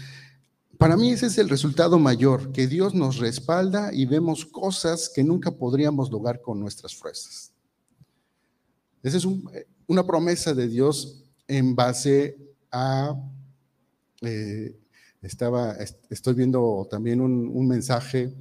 [0.79, 5.23] para mí ese es el resultado mayor, que Dios nos respalda y vemos cosas que
[5.23, 7.53] nunca podríamos lograr con nuestras fuerzas.
[9.01, 9.27] Esa es
[9.87, 12.37] una promesa de Dios en base
[12.73, 13.15] a...
[14.23, 14.77] Eh,
[15.23, 15.77] estaba,
[16.11, 18.35] estoy viendo también un, mensaje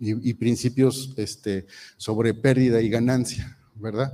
[0.00, 4.12] y, principios este, sobre pérdida y ganancia, ¿verdad?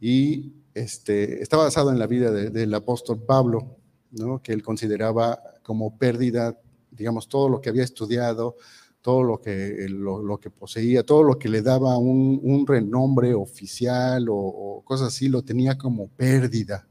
[0.00, 3.76] Y este, está basado en la vida del apóstol Pablo,
[4.12, 4.42] ¿no?
[4.42, 6.58] que él consideraba como pérdida,
[6.90, 8.56] digamos, todo lo que había estudiado,
[9.00, 14.82] todo lo que, lo, que poseía, todo lo que le daba un, renombre oficial o,
[14.84, 16.86] cosas así, lo tenía como pérdida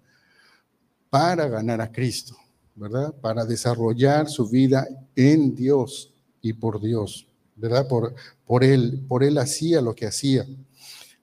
[1.09, 2.35] para ganar a Cristo,
[2.75, 3.13] ¿verdad?
[3.21, 7.28] Para desarrollar su vida en Dios y por Dios,
[7.59, 7.87] ¿verdad?
[7.87, 10.45] Por, por Él, por Él hacía lo que hacía.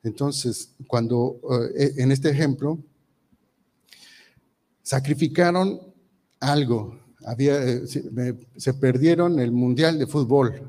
[0.03, 1.41] Entonces, cuando
[1.77, 2.79] eh, en este ejemplo,
[4.83, 5.81] sacrificaron
[6.39, 7.83] algo, había, eh,
[8.57, 10.63] se, perdieron el Mundial de Fútbol,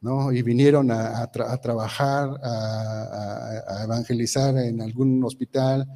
[0.00, 0.32] ¿no?
[0.32, 5.86] Y vinieron a, trabajar, a, evangelizar en algún hospital,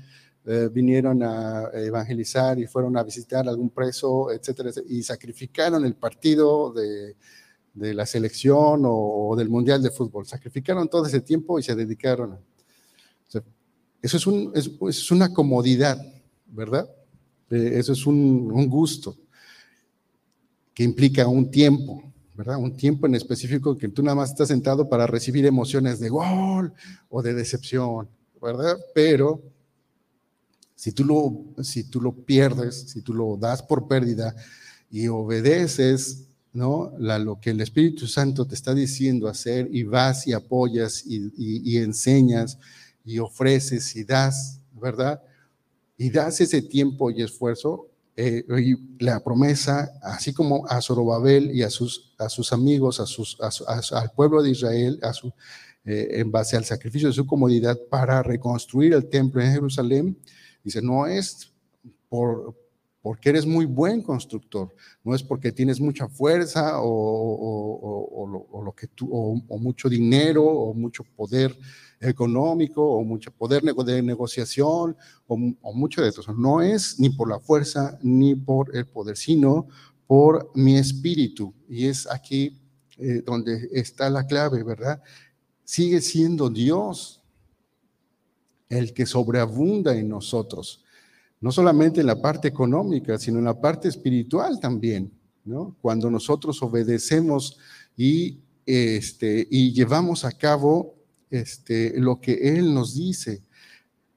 [0.45, 6.71] eh, vinieron a evangelizar y fueron a visitar algún preso, etcétera, y sacrificaron el partido
[6.75, 7.17] de,
[7.75, 10.27] la selección o, del Mundial de Fútbol.
[10.27, 12.39] Sacrificaron todo ese tiempo y se dedicaron.
[14.01, 15.99] eso es, un, es, una comodidad,
[16.47, 16.89] ¿verdad?
[17.51, 19.16] Eh, eso es un, un gusto
[20.72, 22.03] que implica un tiempo,
[22.35, 22.59] ¿verdad?
[22.59, 26.72] Un tiempo en específico que tú nada más estás sentado para recibir emociones de gol
[27.09, 28.09] o de decepción,
[28.41, 28.77] ¿verdad?
[28.95, 29.43] Pero
[30.75, 34.35] si tú lo, si tú lo pierdes, si tú lo das por pérdida
[34.91, 36.95] y obedeces, ¿no?
[36.99, 41.31] La, lo que el Espíritu Santo te está diciendo hacer y vas y apoyas y,
[41.37, 42.59] y enseñas
[43.05, 45.23] y ofreces y das, ¿verdad?
[45.99, 48.45] Y das ese tiempo y esfuerzo, eh,
[49.01, 52.15] la promesa, así como a Zorobabel y a sus,
[52.53, 55.33] amigos, a al pueblo de Israel, a su,
[55.85, 60.19] eh, en base al sacrificio de su comodidad para reconstruir el templo en Jerusalén,
[60.63, 61.53] dice, no es
[62.09, 62.57] por,
[63.05, 64.75] porque eres muy buen constructor,
[65.05, 71.05] no es porque tienes mucha fuerza o, lo que tú, o, mucho dinero o mucho
[71.15, 71.55] poder
[72.01, 74.97] económico o mucho poder de negociación
[75.27, 75.37] o,
[75.75, 76.23] mucho de eso.
[76.33, 79.69] No es ni por la fuerza ni por el poder, sino
[80.07, 81.53] por mi espíritu.
[81.69, 82.59] Y es aquí
[82.97, 85.03] eh, donde está la clave, ¿verdad?
[85.63, 87.23] Sigue siendo Dios
[88.71, 90.84] el que sobreabunda en nosotros,
[91.45, 95.13] no solamente en la parte económica, sino en la parte espiritual también,
[95.45, 95.77] ¿no?
[95.83, 97.59] Cuando nosotros obedecemos
[97.99, 100.95] y, este, y llevamos a cabo
[101.29, 103.43] este, lo que Él nos dice,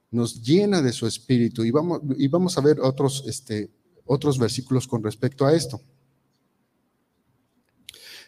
[0.09, 1.65] nos llena de su espíritu.
[1.65, 3.71] Y vamos, y vamos a ver otros, este,
[4.05, 5.81] otros versículos con respecto a esto.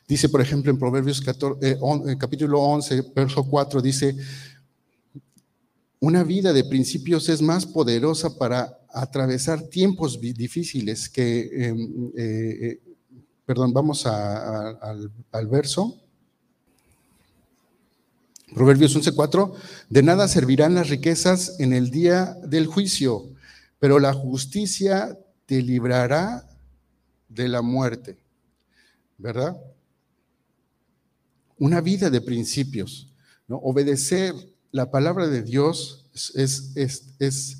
[0.09, 4.17] Dice, por ejemplo, en Proverbios 14, eh, eh, capítulo 11, verso 4, dice,
[6.01, 12.79] una vida de principios es más poderosa para atravesar tiempos difíciles que, em, eh,
[13.45, 16.01] perdón, vamos al, al verso.
[18.53, 19.53] Proverbios 11:4,
[19.89, 23.29] de nada servirán las riquezas en el día del juicio,
[23.79, 26.47] pero la justicia te librará
[27.27, 28.17] de la muerte.
[29.17, 29.55] ¿Verdad?
[31.57, 33.13] Una vida de principios,
[33.47, 33.57] ¿no?
[33.57, 34.33] Obedecer
[34.71, 37.59] la palabra de Dios es, es, es,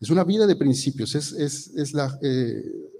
[0.00, 2.90] es una vida de principios, es, la, eh,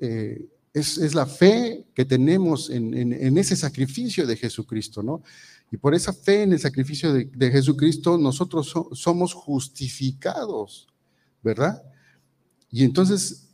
[0.00, 5.22] eh, es, la fe que tenemos en, en ese sacrificio de Jesucristo, ¿no?
[5.70, 10.86] Y por esa fe en el sacrificio de, Jesucristo, nosotros somos justificados,
[11.42, 11.82] ¿verdad?
[12.70, 13.48] Y entonces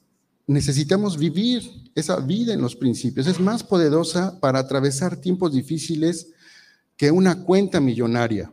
[0.47, 3.27] necesitamos vivir esa vida en los principios.
[3.27, 6.29] Es más poderosa para atravesar tiempos difíciles
[6.97, 8.53] que una cuenta millonaria.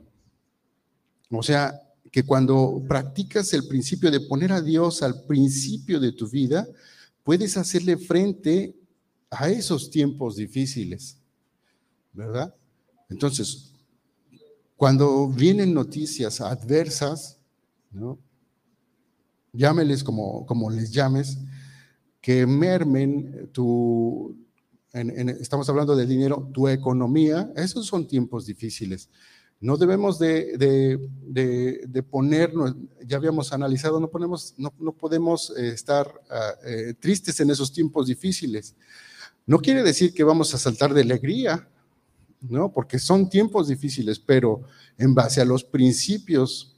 [1.29, 6.27] O sea, que cuando practicas el principio de poner a Dios al principio de tu
[6.27, 6.67] vida,
[7.23, 8.75] puedes hacerle frente
[9.29, 11.17] a esos tiempos difíciles,
[12.13, 12.53] ¿verdad?
[13.09, 13.71] Entonces,
[14.75, 17.37] cuando vienen noticias adversas,
[17.91, 18.17] ¿no?
[19.53, 21.37] llámeles como, como les llames,
[22.21, 24.35] que mermen tu,
[24.93, 29.09] estamos hablando de dinero, tu economía, esos son tiempos difíciles.
[29.61, 30.57] No debemos de,
[31.27, 37.49] de, ponernos, ya habíamos analizado, no, ponemos, no, podemos eh, estar ah, eh, tristes en
[37.49, 38.75] esos tiempos difíciles.
[39.45, 41.67] No quiere decir que vamos a saltar de alegría,
[42.41, 42.71] ¿no?
[42.71, 44.61] Porque son tiempos difíciles, pero
[44.97, 46.75] en base a los principios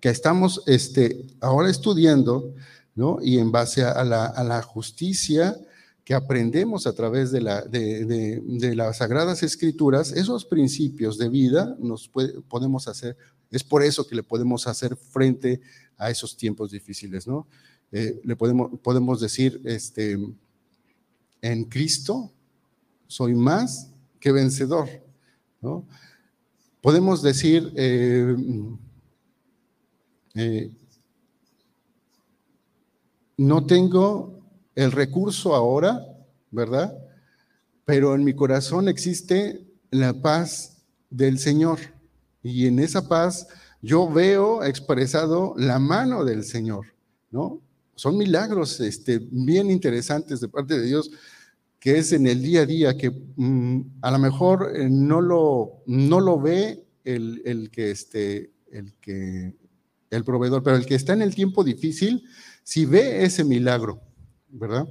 [0.00, 2.52] que estamos este, ahora estudiando,
[2.94, 3.18] ¿no?
[3.22, 5.56] Y en base a la, justicia
[6.04, 8.42] que aprendemos a través de, la, de,
[8.74, 13.16] las Sagradas Escrituras, esos principios de vida nos podemos hacer,
[13.50, 15.60] es por eso que le podemos hacer frente
[15.96, 17.46] a esos tiempos difíciles, ¿no?
[17.92, 20.18] Eh, le podemos, podemos decir, este,
[21.42, 22.32] en Cristo
[23.06, 24.88] soy más que vencedor.
[25.60, 25.86] ¿no?
[26.80, 28.34] Podemos decir, eh,
[30.34, 30.70] eh,
[33.36, 34.41] no tengo
[34.74, 36.00] el recurso ahora,
[36.50, 36.96] ¿verdad?
[37.84, 41.78] Pero en mi corazón existe la paz del Señor.
[42.42, 43.46] Y en esa paz
[43.80, 46.86] yo veo expresado la mano del Señor,
[47.30, 47.60] ¿no?
[47.94, 51.10] Son milagros este, bien interesantes de parte de Dios,
[51.78, 55.82] que es en el día a día, que mm, a lo mejor eh, no, lo,
[55.86, 59.54] no lo ve el, el, que, este, el que,
[60.10, 62.24] el proveedor, pero el que está en el tiempo difícil,
[62.62, 64.00] si ve ese milagro,
[64.52, 64.86] ¿verdad?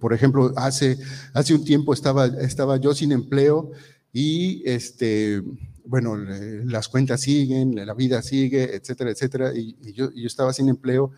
[0.00, 0.98] Por ejemplo, hace,
[1.32, 3.70] hace un tiempo estaba, estaba yo sin empleo
[4.12, 5.42] y este,
[5.84, 11.12] bueno, las cuentas siguen, la vida sigue, etcétera, etcétera, y, yo, yo, estaba sin empleo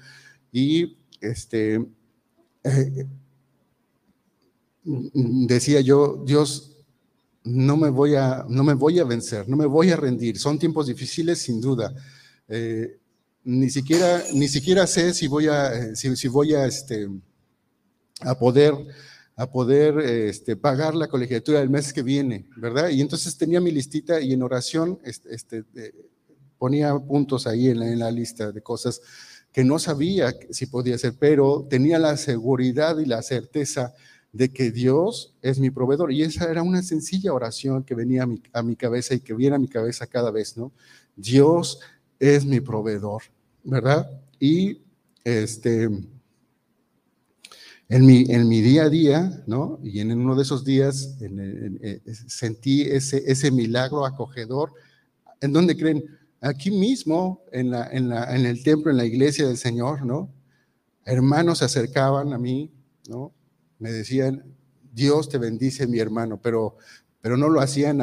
[0.52, 1.84] y este,
[2.64, 3.06] eh,
[4.84, 6.76] decía yo, Dios,
[7.44, 10.58] no me, voy a, no me voy a vencer, no me voy a rendir, son
[10.58, 11.94] tiempos difíciles sin duda.
[12.48, 12.98] Eh,
[13.44, 17.08] ni siquiera, ni siquiera sé si voy a, si, voy a, este,
[18.20, 18.74] a poder,
[19.36, 22.88] a poder este, pagar la colegiatura del mes que viene, ¿verdad?
[22.88, 25.64] Y entonces tenía mi listita y en oración este, este
[26.58, 29.00] ponía puntos ahí en la, en la lista de cosas
[29.52, 33.94] que no sabía si podía hacer, pero tenía la seguridad y la certeza
[34.32, 36.10] de que Dios es mi proveedor.
[36.10, 39.32] Y esa era una sencilla oración que venía a mi, a mi cabeza y que
[39.32, 40.72] viene a mi cabeza cada vez, ¿no?
[41.14, 41.78] Dios
[42.18, 43.22] es mi proveedor.
[43.64, 44.08] ¿Verdad?
[44.38, 44.82] Y
[45.24, 45.88] este,
[47.88, 49.78] en mi, en mi día a día, ¿no?
[49.82, 54.72] Y en uno de esos días eh, sentí ese, ese milagro acogedor.
[55.40, 56.04] ¿En dónde creen?
[56.40, 60.32] Aquí mismo, en, la, en, la, en el templo, en la iglesia del Señor, ¿no?
[61.04, 62.70] Hermanos se acercaban a mí,
[63.08, 63.32] ¿no?
[63.78, 64.44] Me decían,
[64.92, 66.76] Dios te bendice, mi hermano, pero,
[67.20, 67.98] pero no lo hacían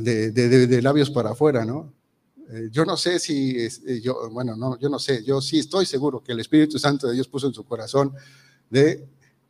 [0.00, 1.92] de, de, labios para afuera, ¿no?
[2.50, 5.86] Eh, yo no sé si, eh, yo, bueno, no, yo no sé, yo sí estoy
[5.86, 8.12] seguro que el Espíritu Santo de Dios puso en su corazón
[8.68, 9.06] de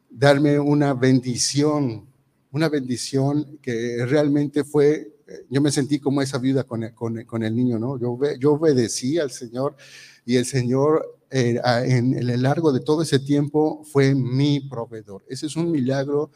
[0.08, 2.06] darme una bendición,
[2.52, 7.40] una bendición que realmente fue, eh, yo me sentí como esa viuda con el, con,
[7.40, 7.98] niño, ¿no?
[7.98, 9.76] Yo, yo obedecí al Señor
[10.24, 15.24] y el Señor en el largo de todo ese tiempo fue mi proveedor.
[15.28, 16.30] Ese es un milagro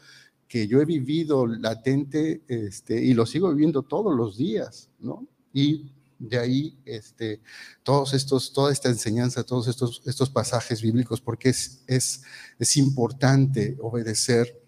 [0.49, 5.25] que yo he vivido latente este, y lo sigo viviendo todos los días, ¿no?
[5.53, 7.41] Y de ahí este,
[7.81, 12.21] todos estos, toda esta enseñanza, todos estos, estos pasajes bíblicos, porque es, es,
[12.59, 14.61] es importante obedecer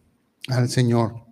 [0.47, 1.25] al Señor.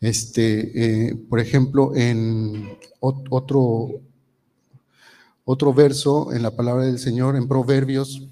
[0.00, 4.00] Este, eh, por ejemplo, en otro,
[5.44, 8.26] otro verso en la palabra del Señor, en Proverbios,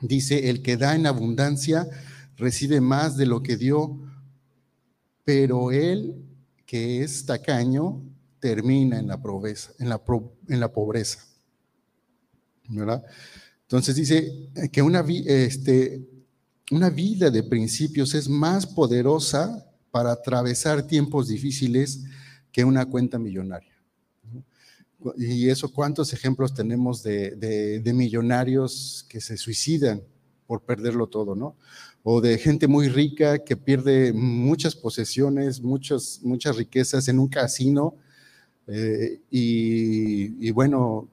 [0.00, 1.88] dice, el que da en abundancia
[2.36, 3.98] recibe más de lo que dio,
[5.24, 6.22] pero el
[6.66, 8.02] que es tacaño
[8.46, 10.00] termina en la pobreza, en la,
[10.48, 11.18] en la pobreza.
[12.68, 13.04] ¿verdad?
[13.62, 16.06] Entonces dice que una, este,
[16.70, 22.04] una vida de principios es más poderosa para atravesar tiempos difíciles
[22.52, 23.72] que una cuenta millonaria.
[25.18, 30.02] Y eso, ¿cuántos ejemplos tenemos de, millonarios que se suicidan
[30.46, 31.56] por perderlo todo, ¿no?
[32.04, 37.96] O de gente muy rica que pierde muchas posesiones, muchas riquezas en un casino
[38.68, 41.08] eh, y, bueno,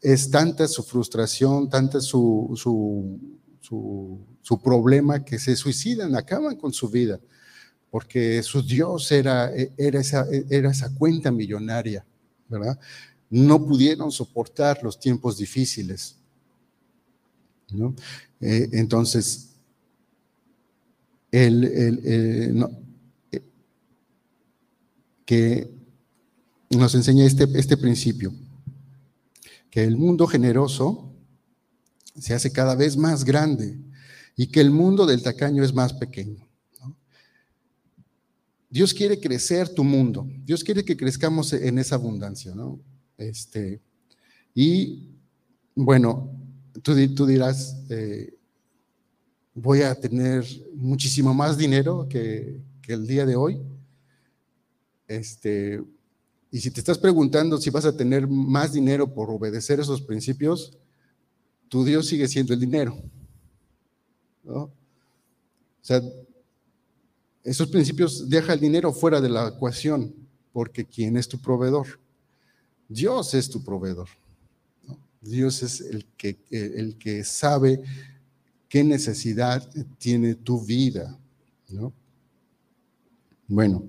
[0.00, 3.18] es tanta su frustración, tanta su, su,
[4.40, 7.20] su, problema que se suicidan, acaban con su vida,
[7.90, 12.06] porque su Dios era, era, esa, era esa cuenta millonaria,
[12.48, 12.78] ¿verdad?
[13.30, 16.16] No pudieron soportar los tiempos difíciles.
[17.72, 17.94] ¿no?
[18.40, 19.56] Eh, entonces,
[21.30, 22.70] el, el, no,
[23.32, 23.42] eh,
[25.26, 25.77] que
[26.70, 28.32] nos enseña este, este principio,
[29.70, 31.12] que el mundo generoso
[32.18, 33.78] se hace cada vez más grande
[34.36, 36.46] y que el mundo del tacaño es más pequeño.
[38.70, 42.78] Dios quiere crecer tu mundo, Dios quiere que crezcamos en esa abundancia, ¿no?
[43.16, 43.80] Este,
[44.54, 45.08] y
[45.74, 46.30] bueno,
[46.82, 48.34] tú, tú dirás, eh,
[49.54, 50.44] voy a tener
[50.74, 53.60] muchísimo más dinero que, que el día de hoy.
[55.06, 55.82] Este,
[56.50, 60.72] y si te estás preguntando si vas a tener más dinero por obedecer esos principios,
[61.68, 62.96] tu Dios sigue siendo el dinero.
[64.46, 64.70] O
[65.82, 66.02] sea,
[67.44, 70.14] esos principios deja el dinero fuera de la ecuación,
[70.52, 71.86] porque ¿quién es tu proveedor?
[72.88, 74.08] Dios es tu proveedor.
[75.20, 77.82] Dios es el que, el que sabe
[78.68, 79.68] qué necesidad
[79.98, 81.18] tiene tu vida.
[81.68, 81.92] ¿no?
[83.46, 83.84] Bueno,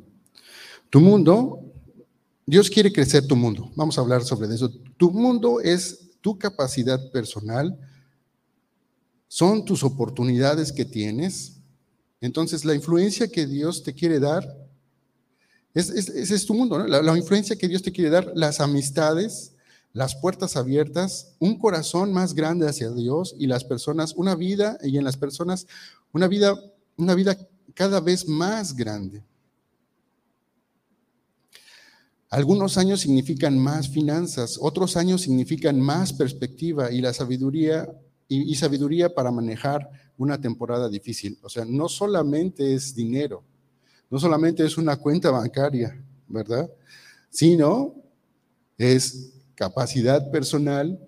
[0.90, 1.69] tu mundo
[2.50, 3.72] Dios quiere crecer tu mundo.
[3.76, 4.72] Vamos a hablar sobre eso.
[4.98, 7.78] Tu mundo es tu capacidad personal,
[9.28, 11.58] son tus oportunidades que tienes.
[12.20, 14.44] Entonces, la influencia que Dios te quiere dar,
[15.76, 16.88] ese es, tu mundo, ¿no?
[16.88, 19.54] la influencia que Dios te quiere dar, las amistades,
[19.94, 24.98] las puertas abiertas, un corazón más grande hacia Dios y las personas, una vida y
[24.98, 25.68] en las personas
[26.14, 26.60] una vida,
[26.98, 27.38] una vida
[27.76, 29.24] cada vez más grande.
[32.30, 37.90] Algunos años significan más finanzas, otros años significan más perspectiva y la sabiduría
[38.28, 41.40] y, sabiduría para manejar una temporada difícil.
[41.42, 43.44] O sea, no solamente es dinero,
[44.12, 46.70] no solamente es una cuenta bancaria, ¿verdad?
[47.32, 47.96] Sino
[48.78, 51.00] es capacidad personal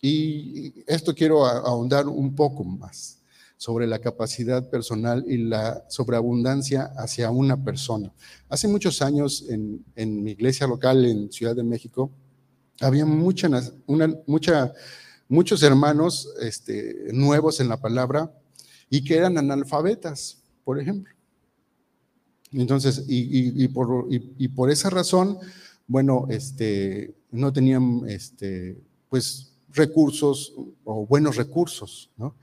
[0.00, 3.21] y esto quiero ahondar un poco más
[3.62, 8.12] sobre la capacidad personal y la sobreabundancia hacia una persona.
[8.48, 12.10] Hace muchos años en, mi iglesia local en Ciudad de México,
[12.80, 13.48] había mucha,
[15.28, 18.32] muchos hermanos este, nuevos en la palabra
[18.90, 21.14] y que eran analfabetas, por ejemplo.
[22.50, 25.38] Entonces, y, por, y por esa razón,
[25.86, 30.52] bueno, este, no tenían este, pues, recursos
[30.82, 32.10] o buenos recursos.
[32.16, 32.34] ¿no?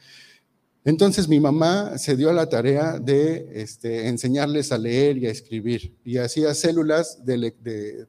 [0.85, 5.31] Entonces mi mamá se dio a la tarea de este, enseñarles a leer y a
[5.31, 7.19] escribir y hacía células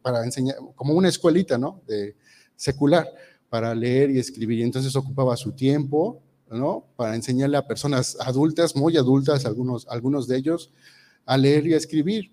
[0.03, 1.83] para enseñar, como una escuelita, ¿no?
[1.87, 2.17] De
[2.55, 3.09] secular,
[3.49, 4.61] para leer y escribir.
[4.61, 6.87] Y entonces ocupaba su tiempo, ¿no?
[6.97, 10.73] Para enseñarle a personas adultas, muy adultas, algunos, algunos de ellos,
[11.27, 12.33] a leer y a escribir.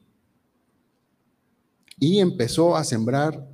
[2.00, 3.48] Y empezó a sembrar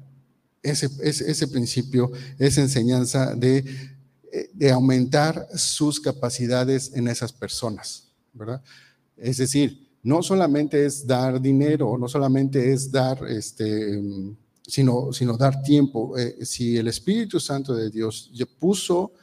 [0.61, 3.63] ese, ese, principio, esa enseñanza de,
[4.53, 8.61] de, aumentar sus capacidades en esas personas, ¿verdad?
[9.15, 14.01] Es decir, no solamente es dar dinero, no solamente es dar, este,
[14.65, 16.17] sino, sino dar tiempo.
[16.17, 19.13] Eh, si el Espíritu Santo de Dios puso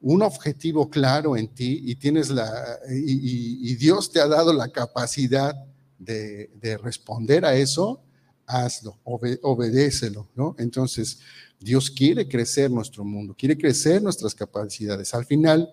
[0.00, 5.54] un objetivo claro en ti y tienes la, y, Dios te ha dado la capacidad
[5.98, 8.02] de, de responder a eso,
[8.46, 10.54] hazlo, obedécelo, ¿no?
[10.58, 11.18] Entonces,
[11.64, 15.14] Dios quiere crecer nuestro mundo, quiere crecer nuestras capacidades.
[15.14, 15.72] Al final,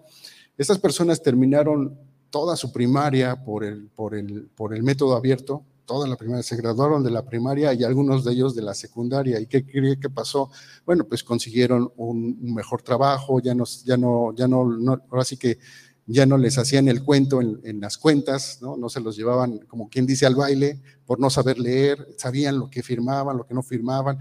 [0.58, 6.08] estas personas terminaron toda su primaria por el, por el, por el método abierto, toda
[6.08, 9.42] la primaria, se graduaron de la primaria y algunos de ellos de la secundaria.
[9.42, 10.50] ¿Y qué cree que pasó?
[10.86, 15.36] Bueno, pues consiguieron un, mejor trabajo, ya no, ya no, ya no, no, ahora sí
[15.36, 15.60] que
[16.06, 18.78] ya no les hacían el cuento en, las cuentas, ¿no?
[18.78, 22.70] no se los llevaban, como quien dice, al baile por no saber leer, sabían lo
[22.70, 24.18] que firmaban, lo que no firmaban.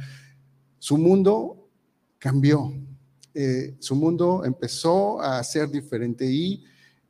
[0.79, 1.60] Su mundo
[2.21, 2.73] cambió,
[3.35, 6.62] eh, su mundo empezó a ser diferente y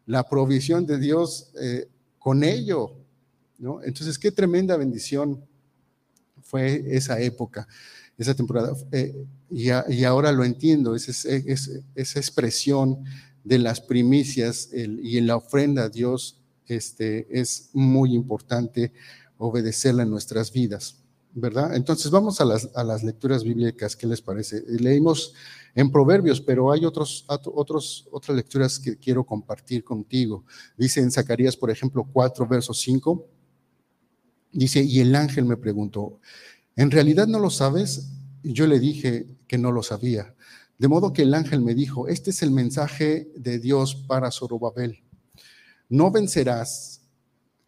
[0.06, 1.88] la provisión de Dios eh,
[2.18, 2.96] con ello,
[3.58, 3.82] ¿no?
[3.82, 5.44] Entonces, qué tremenda bendición
[6.42, 7.66] fue esa época,
[8.16, 8.72] esa temporada.
[8.92, 11.28] Eh, y, ahora lo entiendo, esa,
[11.94, 13.04] esa expresión
[13.42, 18.92] de las primicias y en la ofrenda a Dios este, es muy importante
[19.38, 20.99] obedecerla en nuestras vidas,
[21.32, 21.74] ¿verdad?
[21.74, 24.62] Entonces vamos a las, lecturas bíblicas, ¿qué les parece?
[24.66, 25.34] Leímos
[25.74, 30.44] en Proverbios, pero hay otros, otros, otras lecturas que quiero compartir contigo.
[30.76, 33.26] Dice en Zacarías, por ejemplo, 4, verso 5,
[34.52, 36.18] dice, y el ángel me preguntó,
[36.76, 38.10] ¿en realidad no lo sabes?
[38.42, 40.34] Yo le dije que no lo sabía.
[40.78, 45.04] De modo que el ángel me dijo, este es el mensaje de Dios para Zorobabel.
[45.88, 47.02] No vencerás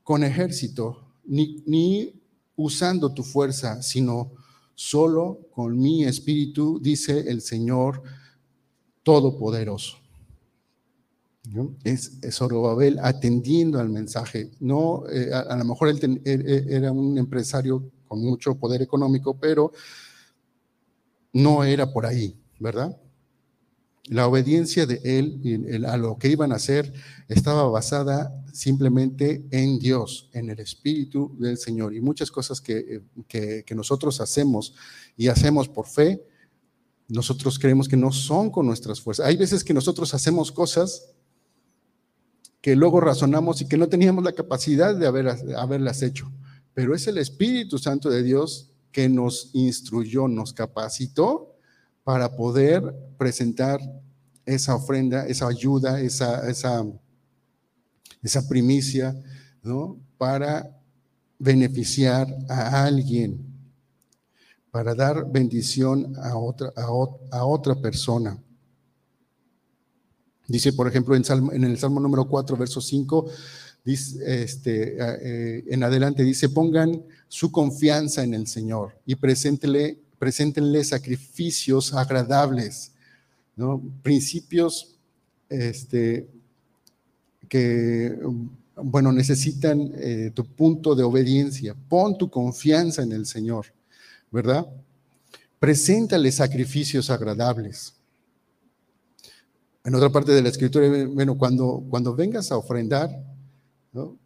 [0.03, 2.22] con ejército ni, ni
[2.63, 4.33] usando tu fuerza, sino
[4.75, 8.03] solo con mi espíritu, dice el Señor
[9.03, 9.99] Todopoderoso.
[11.83, 14.53] Es, Zorobabel atendiendo al mensaje.
[14.61, 19.73] No, eh, a, lo mejor él, era un empresario con mucho poder económico, pero
[21.33, 22.97] no era por ahí, ¿verdad?
[24.09, 26.93] La obediencia de él a lo que iban a hacer
[27.29, 31.95] estaba basada simplemente en Dios, en el Espíritu del Señor.
[31.95, 33.03] Y muchas cosas que,
[33.75, 34.75] nosotros hacemos
[35.17, 36.21] y hacemos por fe,
[37.09, 39.27] nosotros creemos que no son con nuestras fuerzas.
[39.27, 41.15] Hay veces que nosotros hacemos cosas
[42.61, 46.31] que luego razonamos y que no teníamos la capacidad de haber, haberlas hecho.
[46.75, 51.52] Pero es el Espíritu Santo de Dios que nos instruyó, nos capacitó
[52.05, 52.83] para poder
[53.17, 53.81] presentar
[54.45, 56.85] esa ofrenda, esa ayuda, esa, esa,
[58.23, 59.15] esa primicia,
[59.63, 59.99] ¿no?
[60.19, 60.77] Para
[61.39, 63.45] beneficiar a alguien,
[64.71, 68.43] para dar bendición a otra, a, otra persona.
[70.49, 71.23] Dice, por ejemplo, en,
[71.53, 73.27] en, el Salmo número 4, verso 5,
[73.85, 80.85] dice, este, eh, en adelante dice, pongan su confianza en el Señor y preséntenle preséntenle
[80.85, 82.93] sacrificios agradables.
[83.57, 83.83] ¿no?
[84.05, 84.95] Principios
[85.49, 86.29] este,
[87.49, 88.17] que,
[88.77, 91.75] bueno, necesitan eh, tu punto de obediencia.
[91.89, 93.67] Pon tu confianza en el Señor,
[94.31, 94.65] ¿verdad?
[95.59, 97.95] Preséntale sacrificios agradables.
[99.83, 103.11] En otra parte de la escritura, bueno, cuando, cuando vengas a ofrendar,
[103.93, 104.17] ¿no?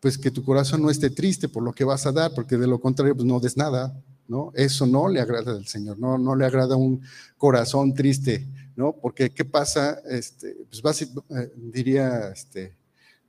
[0.00, 2.66] pues que tu corazón no esté triste por lo que vas a dar, porque de
[2.66, 3.94] lo contrario, pues no des nada,
[4.32, 4.50] ¿no?
[4.54, 7.02] Eso no le agrada al Señor, no, no le agrada un
[7.36, 8.94] corazón triste, ¿no?
[8.94, 9.98] Porque ¿qué pasa?
[10.08, 12.74] Este, pues eh, diría, este,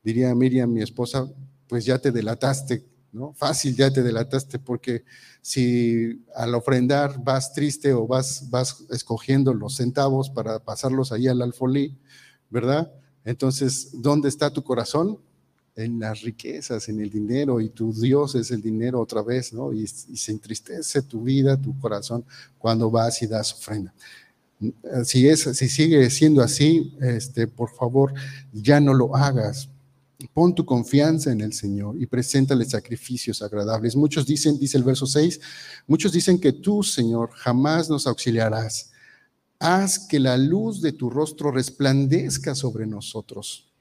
[0.02, 1.30] diría Miriam, mi esposa,
[1.68, 3.34] pues ya te delataste, ¿no?
[3.34, 5.04] Fácil ya te delataste, porque
[5.42, 11.42] si al ofrendar vas triste o vas, vas escogiendo los centavos para pasarlos ahí al
[11.42, 12.00] alfolí,
[12.50, 12.90] ¿verdad?
[13.26, 15.20] Entonces, ¿dónde está tu corazón?
[15.76, 19.74] En las riquezas, en el dinero, y tu Dios es el dinero otra vez, ¿no?
[19.74, 22.24] Y, se entristece tu vida, tu corazón,
[22.58, 23.94] cuando vas y das ofrenda.
[25.04, 28.14] Si, es, si sigue siendo así, este, por favor,
[28.54, 29.70] ya no lo hagas.
[30.32, 33.96] Pon tu confianza en el Señor y preséntale sacrificios agradables.
[33.96, 35.42] Muchos dicen, dice el verso 6,
[35.86, 38.92] muchos dicen que tú, Señor, jamás nos auxiliarás.
[39.60, 43.73] Haz que la luz de tu rostro resplandezca sobre nosotros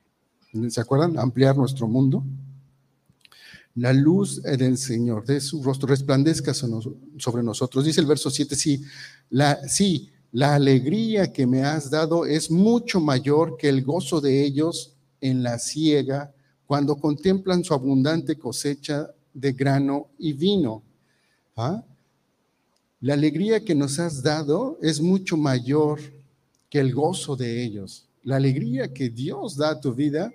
[0.68, 1.18] ¿Se acuerdan?
[1.18, 2.22] Ampliar nuestro mundo.
[3.74, 7.84] La luz del Señor, de su rostro, resplandezca sobre nosotros.
[7.84, 8.84] Dice el verso 7, sí,
[9.30, 14.44] la, sí, la alegría que me has dado es mucho mayor que el gozo de
[14.44, 14.92] ellos
[15.22, 16.34] en la siega
[16.66, 20.82] cuando contemplan su abundante cosecha de grano y vino.
[21.56, 21.82] ¿Ah?
[23.00, 25.98] La alegría que nos has dado es mucho mayor
[26.68, 28.06] que el gozo de ellos.
[28.22, 30.30] La alegría que Dios da a tu vida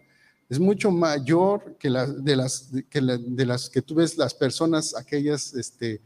[0.49, 4.95] es mucho mayor que, la, de, las, que de las que tú ves las personas,
[4.95, 6.01] aquellas, este,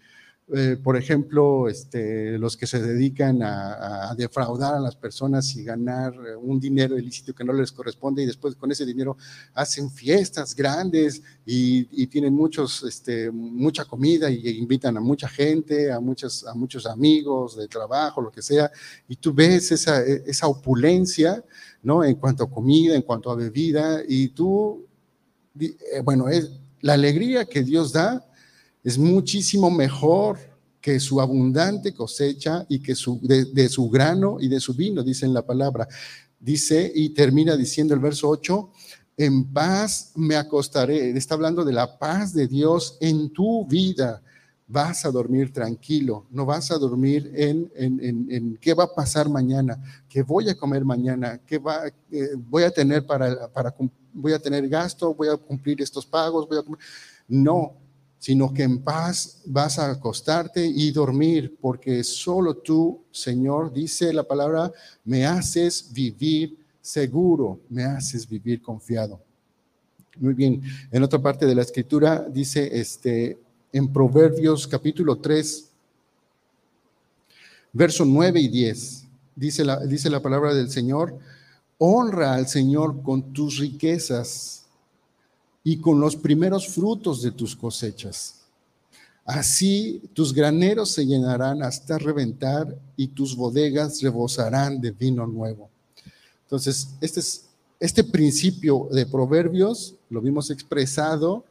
[0.53, 6.13] eh, por ejemplo, este, los que se dedican a, defraudar a las personas y ganar
[6.13, 9.15] eh, un dinero ilícito que no les corresponde y después con ese dinero
[9.53, 15.99] hacen fiestas grandes y, tienen muchos, este, mucha comida y invitan a mucha gente, a,
[16.01, 18.69] muchos, a muchos amigos de trabajo, lo que sea,
[19.07, 21.43] y tú ves esa, esa opulencia
[21.83, 22.03] ¿no?
[22.03, 24.85] En cuanto a comida, en cuanto a bebida, y tú,
[25.59, 28.25] eh, bueno, es, la alegría que Dios da
[28.83, 30.39] es muchísimo mejor
[30.79, 35.25] que su abundante cosecha y que su, de, su grano y de su vino, dice
[35.25, 35.87] en la palabra.
[36.39, 38.71] Dice y termina diciendo el verso 8,
[39.17, 41.11] en paz me acostaré.
[41.11, 44.23] Está hablando de la paz de Dios en tu vida
[44.71, 49.77] vas a dormir tranquilo, no vas a dormir en, en, qué va a pasar mañana,
[50.07, 53.75] qué voy a comer mañana, qué va, eh, voy a tener para, para,
[54.13, 56.63] voy a tener gasto, voy a cumplir estos pagos, voy a
[57.27, 57.73] No,
[58.21, 64.21] sino que en paz vas a acostarte y dormir, porque solo tú, Señor, dice la
[64.21, 64.71] palabra,
[65.03, 69.19] me haces vivir seguro, me haces vivir confiado.
[70.19, 70.61] Muy bien,
[70.91, 73.39] en otra parte de la escritura dice, este,
[73.73, 75.71] en Proverbios capítulo 3,
[77.73, 79.07] verso 9 y 10.
[79.35, 81.17] Dice la, dice la palabra del Señor,
[81.79, 84.60] honra al Señor con tus riquezas
[85.63, 88.41] y con los primeros frutos de tus cosechas.
[89.25, 95.69] Así tus graneros se llenarán hasta reventar y tus bodegas rebosarán de vino nuevo.
[96.43, 97.45] Entonces, este, es,
[97.79, 101.45] este principio de proverbios lo vimos expresado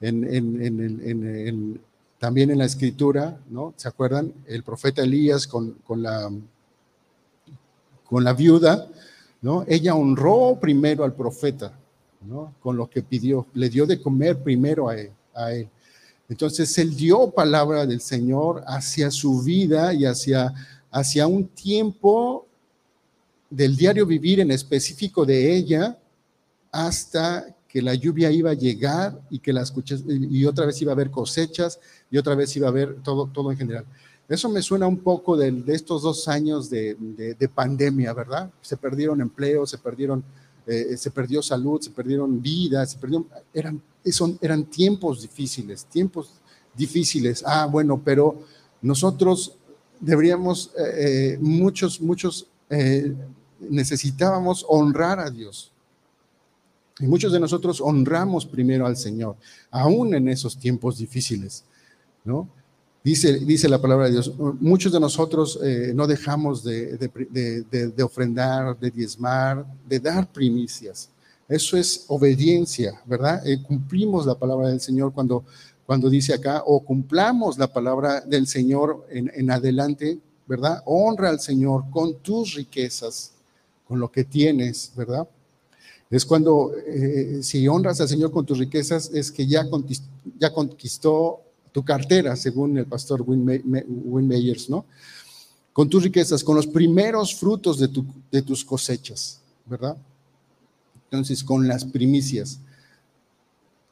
[0.00, 1.80] en,
[2.18, 3.74] también en la escritura, ¿no?
[3.76, 4.32] ¿Se acuerdan?
[4.46, 6.30] El profeta Elías con, la,
[8.04, 8.88] con la viuda,
[9.40, 9.64] ¿no?
[9.66, 11.72] Ella honró primero al profeta,
[12.20, 12.54] ¿no?
[12.60, 14.96] Con lo que pidió, le dio de comer primero a
[15.52, 15.68] él.
[16.28, 20.54] Entonces, él dio palabra del Señor hacia su vida y hacia,
[20.90, 22.46] hacia un tiempo
[23.48, 25.98] del diario vivir en específico de ella
[26.70, 29.72] hasta que la lluvia iba a llegar y que las
[30.06, 33.50] y otra vez iba a haber cosechas y otra vez iba a haber todo, todo
[33.50, 33.84] en general.
[34.28, 38.48] Eso me suena un poco de, estos dos años de, pandemia, ¿verdad?
[38.60, 40.22] Se perdieron empleos, se perdieron,
[40.70, 46.34] eh, se perdió salud, se perdieron vidas, se perdieron, eran, son, eran tiempos difíciles, tiempos
[46.76, 47.42] difíciles.
[47.44, 48.44] Ah, bueno, pero
[48.80, 49.56] nosotros
[49.98, 50.82] deberíamos, eh,
[51.34, 52.46] eh, muchos, muchos
[53.58, 55.72] necesitábamos honrar a Dios
[57.00, 59.34] y muchos de nosotros honramos primero al Señor,
[59.72, 61.64] aún en esos tiempos difíciles,
[62.22, 62.48] ¿no?
[63.02, 68.78] Dice, dice la palabra de Dios, muchos de nosotros eh, no dejamos de, de, ofrendar,
[68.78, 71.08] de diezmar, de dar primicias.
[71.48, 73.46] Eso es obediencia, ¿verdad?
[73.46, 75.44] Eh, cumplimos la palabra del Señor cuando,
[75.86, 80.82] cuando dice acá, o cumplamos la palabra del Señor en, en adelante, ¿verdad?
[80.84, 83.32] Honra al Señor con tus riquezas,
[83.88, 85.26] con lo que tienes, ¿verdad?
[86.10, 89.64] Es cuando, eh, si honras al Señor con tus riquezas, es que ya
[90.38, 91.40] ya conquistó
[91.72, 94.84] tu cartera, según el pastor Win, Meyers, ¿no?
[95.72, 99.96] Con tus riquezas, con los primeros frutos de, tu, de tus cosechas, ¿verdad?
[101.04, 102.60] Entonces, con las primicias,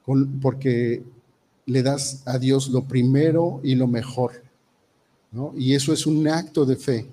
[0.05, 1.03] con, porque
[1.66, 4.43] le das a Dios lo primero y lo mejor,
[5.31, 5.53] ¿no?
[5.57, 7.07] Y eso es un acto de fe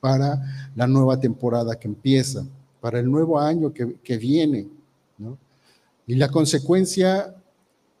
[0.00, 2.44] para la nueva temporada que empieza
[2.82, 4.66] para el nuevo año que, viene.
[5.16, 5.38] ¿no?
[6.04, 7.32] Y la consecuencia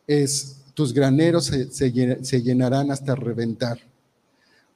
[0.08, 3.78] es, tus graneros se, llenarán hasta reventar.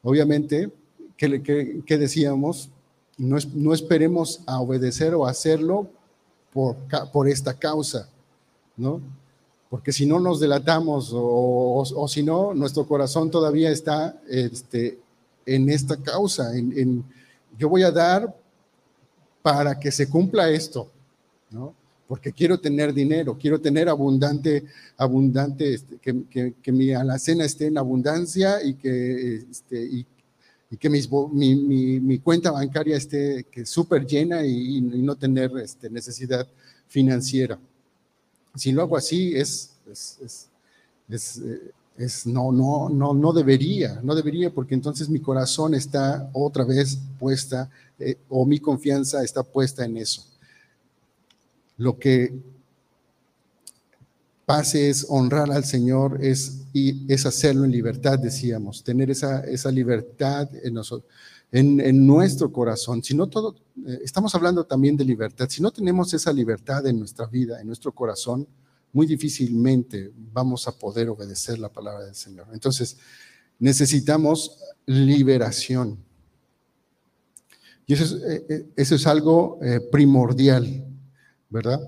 [0.03, 0.71] Obviamente,
[1.17, 2.71] ¿qué, decíamos?
[3.19, 5.89] No, no, esperemos a obedecer o hacerlo
[6.53, 6.77] por,
[7.13, 8.09] por esta causa,
[8.77, 9.01] ¿no?
[9.71, 14.99] Porque si no nos delatamos o, o, si no, nuestro corazón todavía está este,
[15.45, 17.05] en esta causa, en, en
[17.59, 18.37] yo voy a dar
[19.43, 20.91] para que se cumpla esto,
[21.51, 21.75] ¿no?
[22.07, 24.65] Porque quiero tener dinero, quiero tener abundante,
[24.97, 30.07] abundante, este, que, mi alacena esté en abundancia y que, este, y,
[30.79, 36.47] que mi, cuenta bancaria esté súper llena y, no tener este, necesidad
[36.87, 37.59] financiera.
[38.55, 40.49] Si lo hago así, es, es,
[41.99, 46.99] eh, no, no, no, no debería, no debería, porque entonces mi corazón está otra vez
[47.19, 50.25] puesta eh, o mi confianza está puesta en eso.
[51.77, 52.33] Lo que
[54.47, 59.73] pase es honrar al Señor, es, y es hacerlo en libertad, decíamos, tener esa, esa
[59.73, 61.11] libertad en, nosotros,
[61.51, 63.03] en, nuestro corazón.
[63.03, 67.01] Si no todo, eh, estamos hablando también de libertad, si no tenemos esa libertad en
[67.01, 68.47] nuestra vida, en nuestro corazón,
[68.93, 72.47] muy difícilmente vamos a poder obedecer la palabra del Señor.
[72.53, 72.97] Entonces,
[73.59, 75.99] necesitamos liberación.
[77.85, 79.59] Y eso es, eh, eh, eso es algo
[79.91, 80.86] primordial,
[81.49, 81.81] ¿verdad?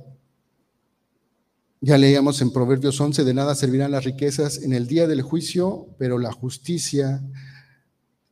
[1.80, 5.86] Ya leíamos en Proverbios 11, de nada servirán las riquezas en el día del juicio,
[5.96, 7.22] pero la justicia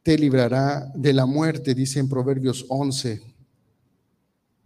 [0.03, 3.23] te librará de la muerte, dice en Proverbios 11,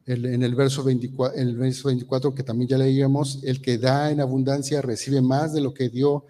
[0.07, 4.21] en el verso, 24, el verso 24 que también ya leíamos, el que da en
[4.21, 6.25] abundancia recibe más de lo que dio,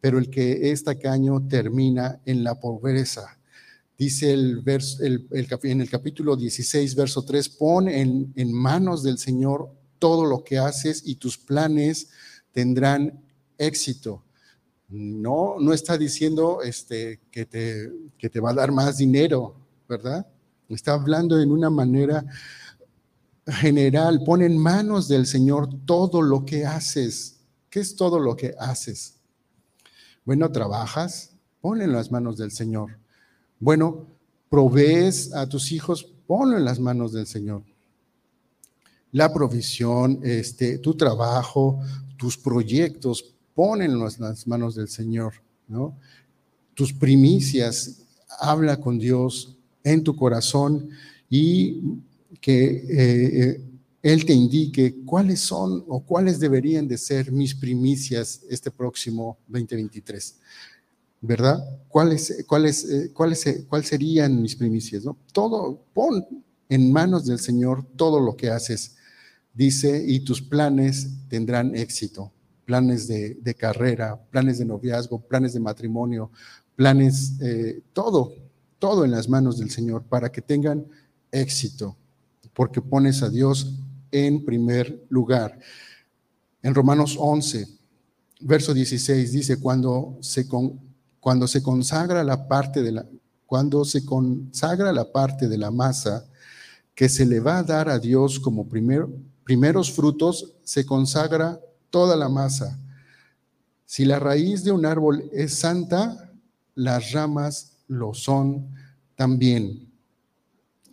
[0.00, 3.38] pero el que es tacaño termina en la pobreza.
[3.96, 10.24] Dice el, en el capítulo 16, verso 3, pon en, en manos del Señor todo
[10.24, 12.08] lo que haces y tus planes
[12.52, 13.22] tendrán
[13.56, 14.24] éxito.
[14.88, 19.56] No, no está diciendo este, que, te, que te va a dar más dinero,
[19.88, 20.26] ¿verdad?
[20.68, 22.24] Está hablando en una manera
[23.46, 24.22] general.
[24.24, 27.40] Pon en manos del Señor todo lo que haces.
[27.70, 29.16] ¿Qué es todo lo que haces?
[30.24, 32.98] Bueno, trabajas, pon en las manos del Señor.
[33.60, 34.06] Bueno,
[34.50, 37.62] provees a tus hijos, ponlo en las manos del Señor.
[39.12, 41.80] La provisión, este, tu trabajo,
[42.16, 45.34] tus proyectos, en las manos del Señor,
[45.68, 45.96] ¿no?
[46.74, 48.02] Tus primicias,
[48.40, 50.90] habla con Dios en tu corazón
[51.30, 51.80] y
[52.40, 53.60] que eh, eh,
[54.02, 60.36] Él te indique cuáles son o cuáles deberían de ser mis primicias este próximo 2023.
[61.24, 61.64] ¿Verdad?
[61.88, 65.04] ¿Cuáles, cuáles, eh, cuáles, eh, cuál serían mis primicias?
[65.32, 66.26] Todo, pon
[66.68, 68.96] en manos del Señor todo lo que haces,
[69.54, 72.30] dice, y tus planes tendrán éxito.
[72.64, 76.30] Planes de, carrera, planes de noviazgo, planes de matrimonio,
[76.76, 78.34] planes, eh, todo,
[78.78, 80.86] todo en las manos del Señor para que tengan
[81.30, 81.94] éxito,
[82.54, 83.74] porque pones a Dios
[84.10, 85.58] en primer lugar.
[86.62, 87.68] En Romanos 11,
[88.40, 90.80] verso 16 dice, cuando se, con,
[91.24, 93.06] cuando se consagra la parte de la,
[93.46, 96.28] cuando se consagra la parte de la masa
[96.94, 99.06] que se le va a dar a Dios como primer,
[99.42, 101.58] primeros frutos, se consagra
[101.88, 102.78] toda la masa.
[103.86, 106.30] Si la raíz de un árbol es santa,
[106.74, 108.68] las ramas lo son
[109.16, 109.90] también.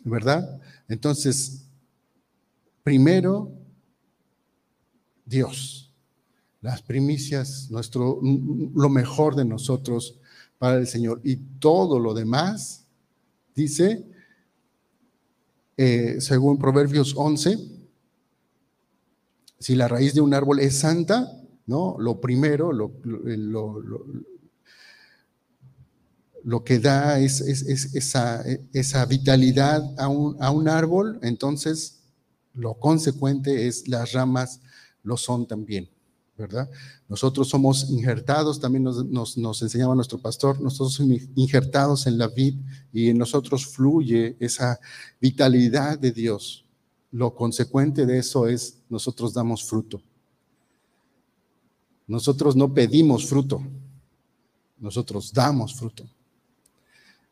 [0.05, 0.61] ¿Verdad?
[0.87, 1.65] Entonces,
[2.83, 3.51] primero,
[5.25, 5.91] Dios,
[6.61, 10.20] las primicias, nuestro, lo mejor de nosotros
[10.61, 11.21] para el Señor.
[11.23, 12.85] Y todo lo demás,
[13.55, 14.05] dice,
[15.75, 17.57] eh, según Proverbios 11,
[19.57, 21.35] si la raíz de un árbol es santa,
[21.65, 21.95] ¿no?
[21.97, 22.93] Lo primero, lo,
[26.43, 32.03] lo, que da es, esa, esa, vitalidad a un, a un árbol, entonces
[32.53, 34.61] lo consecuente es las ramas
[35.01, 35.89] lo son también,
[36.41, 36.69] ¿verdad?
[37.07, 42.55] Nosotros somos injertados, también nos, enseñaba nuestro pastor, nosotros somos injertados en la vid
[42.91, 44.79] y en nosotros fluye esa
[45.19, 46.65] vitalidad de Dios.
[47.11, 50.01] Lo consecuente de eso es nosotros damos fruto.
[52.07, 53.61] Nosotros no pedimos fruto,
[54.79, 56.03] nosotros damos fruto.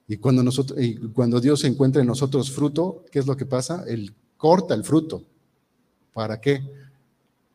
[0.08, 3.84] Y cuando, nosotros, y cuando Dios encuentra en nosotros fruto, ¿qué es lo que pasa?
[3.88, 5.24] Él corta el fruto.
[6.14, 6.64] ¿Para qué?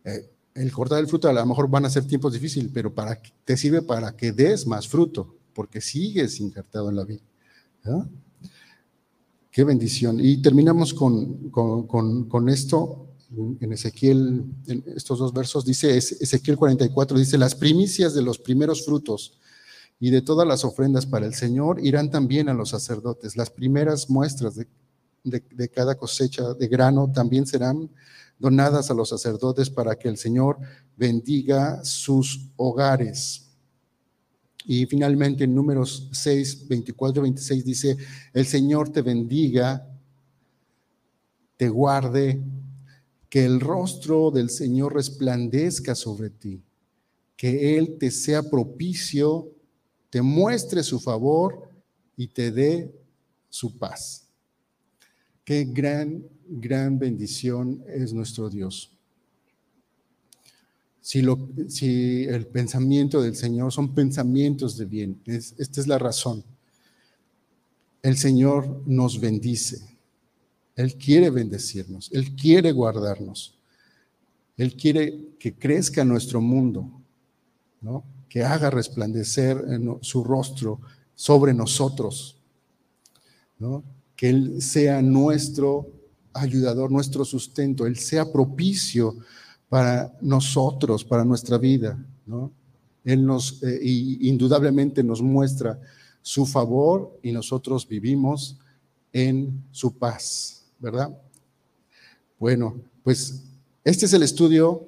[0.04, 3.20] Eh, el cortar el fruto a lo mejor van a ser tiempos difíciles, pero para,
[3.44, 7.22] te sirve para que des más fruto, porque sigues injertado en la vida.
[9.50, 10.18] Qué bendición.
[10.20, 13.08] Y terminamos con, con, esto
[13.60, 18.84] en Ezequiel, en estos dos versos, dice Ezequiel 44, dice, las primicias de los primeros
[18.84, 19.38] frutos
[19.98, 23.36] y de todas las ofrendas para el Señor irán también a los sacerdotes.
[23.36, 24.66] Las primeras muestras de,
[25.24, 27.90] de cada cosecha de grano también serán
[28.38, 30.58] donadas a los sacerdotes para que el Señor
[30.96, 33.50] bendiga sus hogares.
[34.66, 37.96] Y finalmente en números 6, 24, 26 dice,
[38.32, 39.86] el Señor te bendiga,
[41.56, 42.42] te guarde,
[43.28, 46.62] que el rostro del Señor resplandezca sobre ti,
[47.36, 49.50] que Él te sea propicio,
[50.08, 51.68] te muestre su favor
[52.16, 52.94] y te dé
[53.48, 54.28] su paz.
[55.44, 58.90] Qué gran gran bendición es nuestro Dios.
[61.00, 66.42] Si, lo, si el pensamiento del Señor son pensamientos de bien, esta es la razón.
[68.02, 69.82] El Señor nos bendice.
[70.76, 73.58] Él quiere bendecirnos, Él quiere guardarnos.
[74.56, 76.90] Él quiere que crezca nuestro mundo,
[77.80, 78.04] ¿no?
[78.28, 79.62] que haga resplandecer
[80.00, 80.80] su rostro
[81.14, 82.36] sobre nosotros,
[83.58, 83.84] ¿no?
[84.16, 85.88] que Él sea nuestro
[86.34, 89.16] ayudador, nuestro sustento, Él sea propicio
[89.68, 92.52] para nosotros, para nuestra vida, ¿no?
[93.04, 95.78] Él nos, eh, indudablemente nos muestra
[96.22, 98.58] su favor y nosotros vivimos
[99.12, 101.16] en su paz, ¿verdad?
[102.38, 103.42] Bueno, pues
[103.84, 104.86] este es el estudio,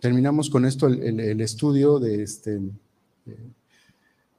[0.00, 2.60] terminamos con esto, el, estudio de, este,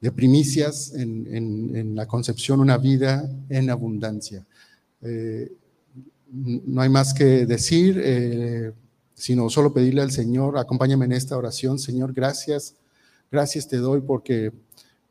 [0.00, 4.46] de primicias en, la concepción, una vida en abundancia.
[5.02, 5.52] Eh,
[6.32, 8.72] no hay más que decir, eh,
[9.14, 12.74] sino solo pedirle al Señor, acompáñame en esta oración, Señor, gracias,
[13.30, 14.52] gracias te doy porque,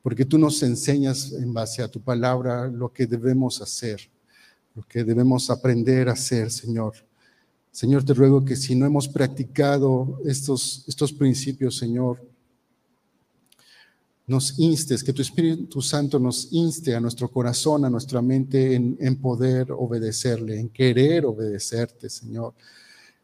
[0.01, 4.09] porque tú nos enseñas en base a tu palabra lo que debemos hacer,
[4.76, 6.93] lo que debemos aprender a hacer, Señor.
[7.72, 12.20] Señor, te ruego que si no hemos practicado estos, estos principios, Señor,
[14.30, 19.15] nos instes, que tu Espíritu Santo nos inste a nuestro corazón, a nuestra mente en,
[19.15, 22.53] poder obedecerle, en querer obedecerte, Señor,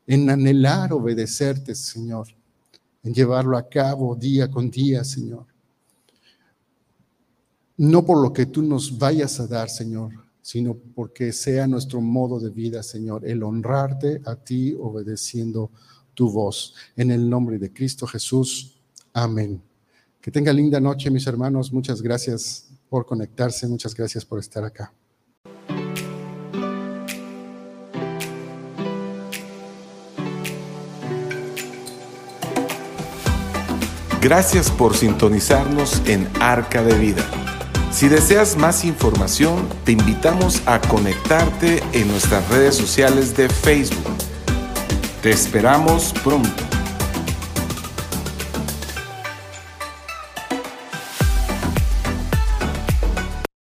[0.07, 2.29] en anhelar obedecerte, Señor,
[3.03, 5.45] en llevarlo a cabo día con día, Señor.
[7.77, 12.39] No por lo que tú nos vayas a dar, Señor, sino porque sea nuestro modo
[12.39, 15.69] de vida, Señor, el honrarte a ti obedeciendo
[16.15, 16.73] tu voz.
[16.95, 18.79] En el nombre de Cristo Jesús.
[19.13, 19.61] Amén.
[20.25, 21.71] Que tenga linda noche, mis hermanos.
[21.71, 23.67] Muchas gracias por conectarse.
[23.67, 24.91] Muchas gracias por estar acá.
[34.19, 37.23] Gracias por sintonizarnos en Arca de Vida.
[37.91, 44.17] Si deseas más información, te invitamos a conectarte en nuestras redes sociales de Facebook.
[45.21, 46.74] Te esperamos pronto.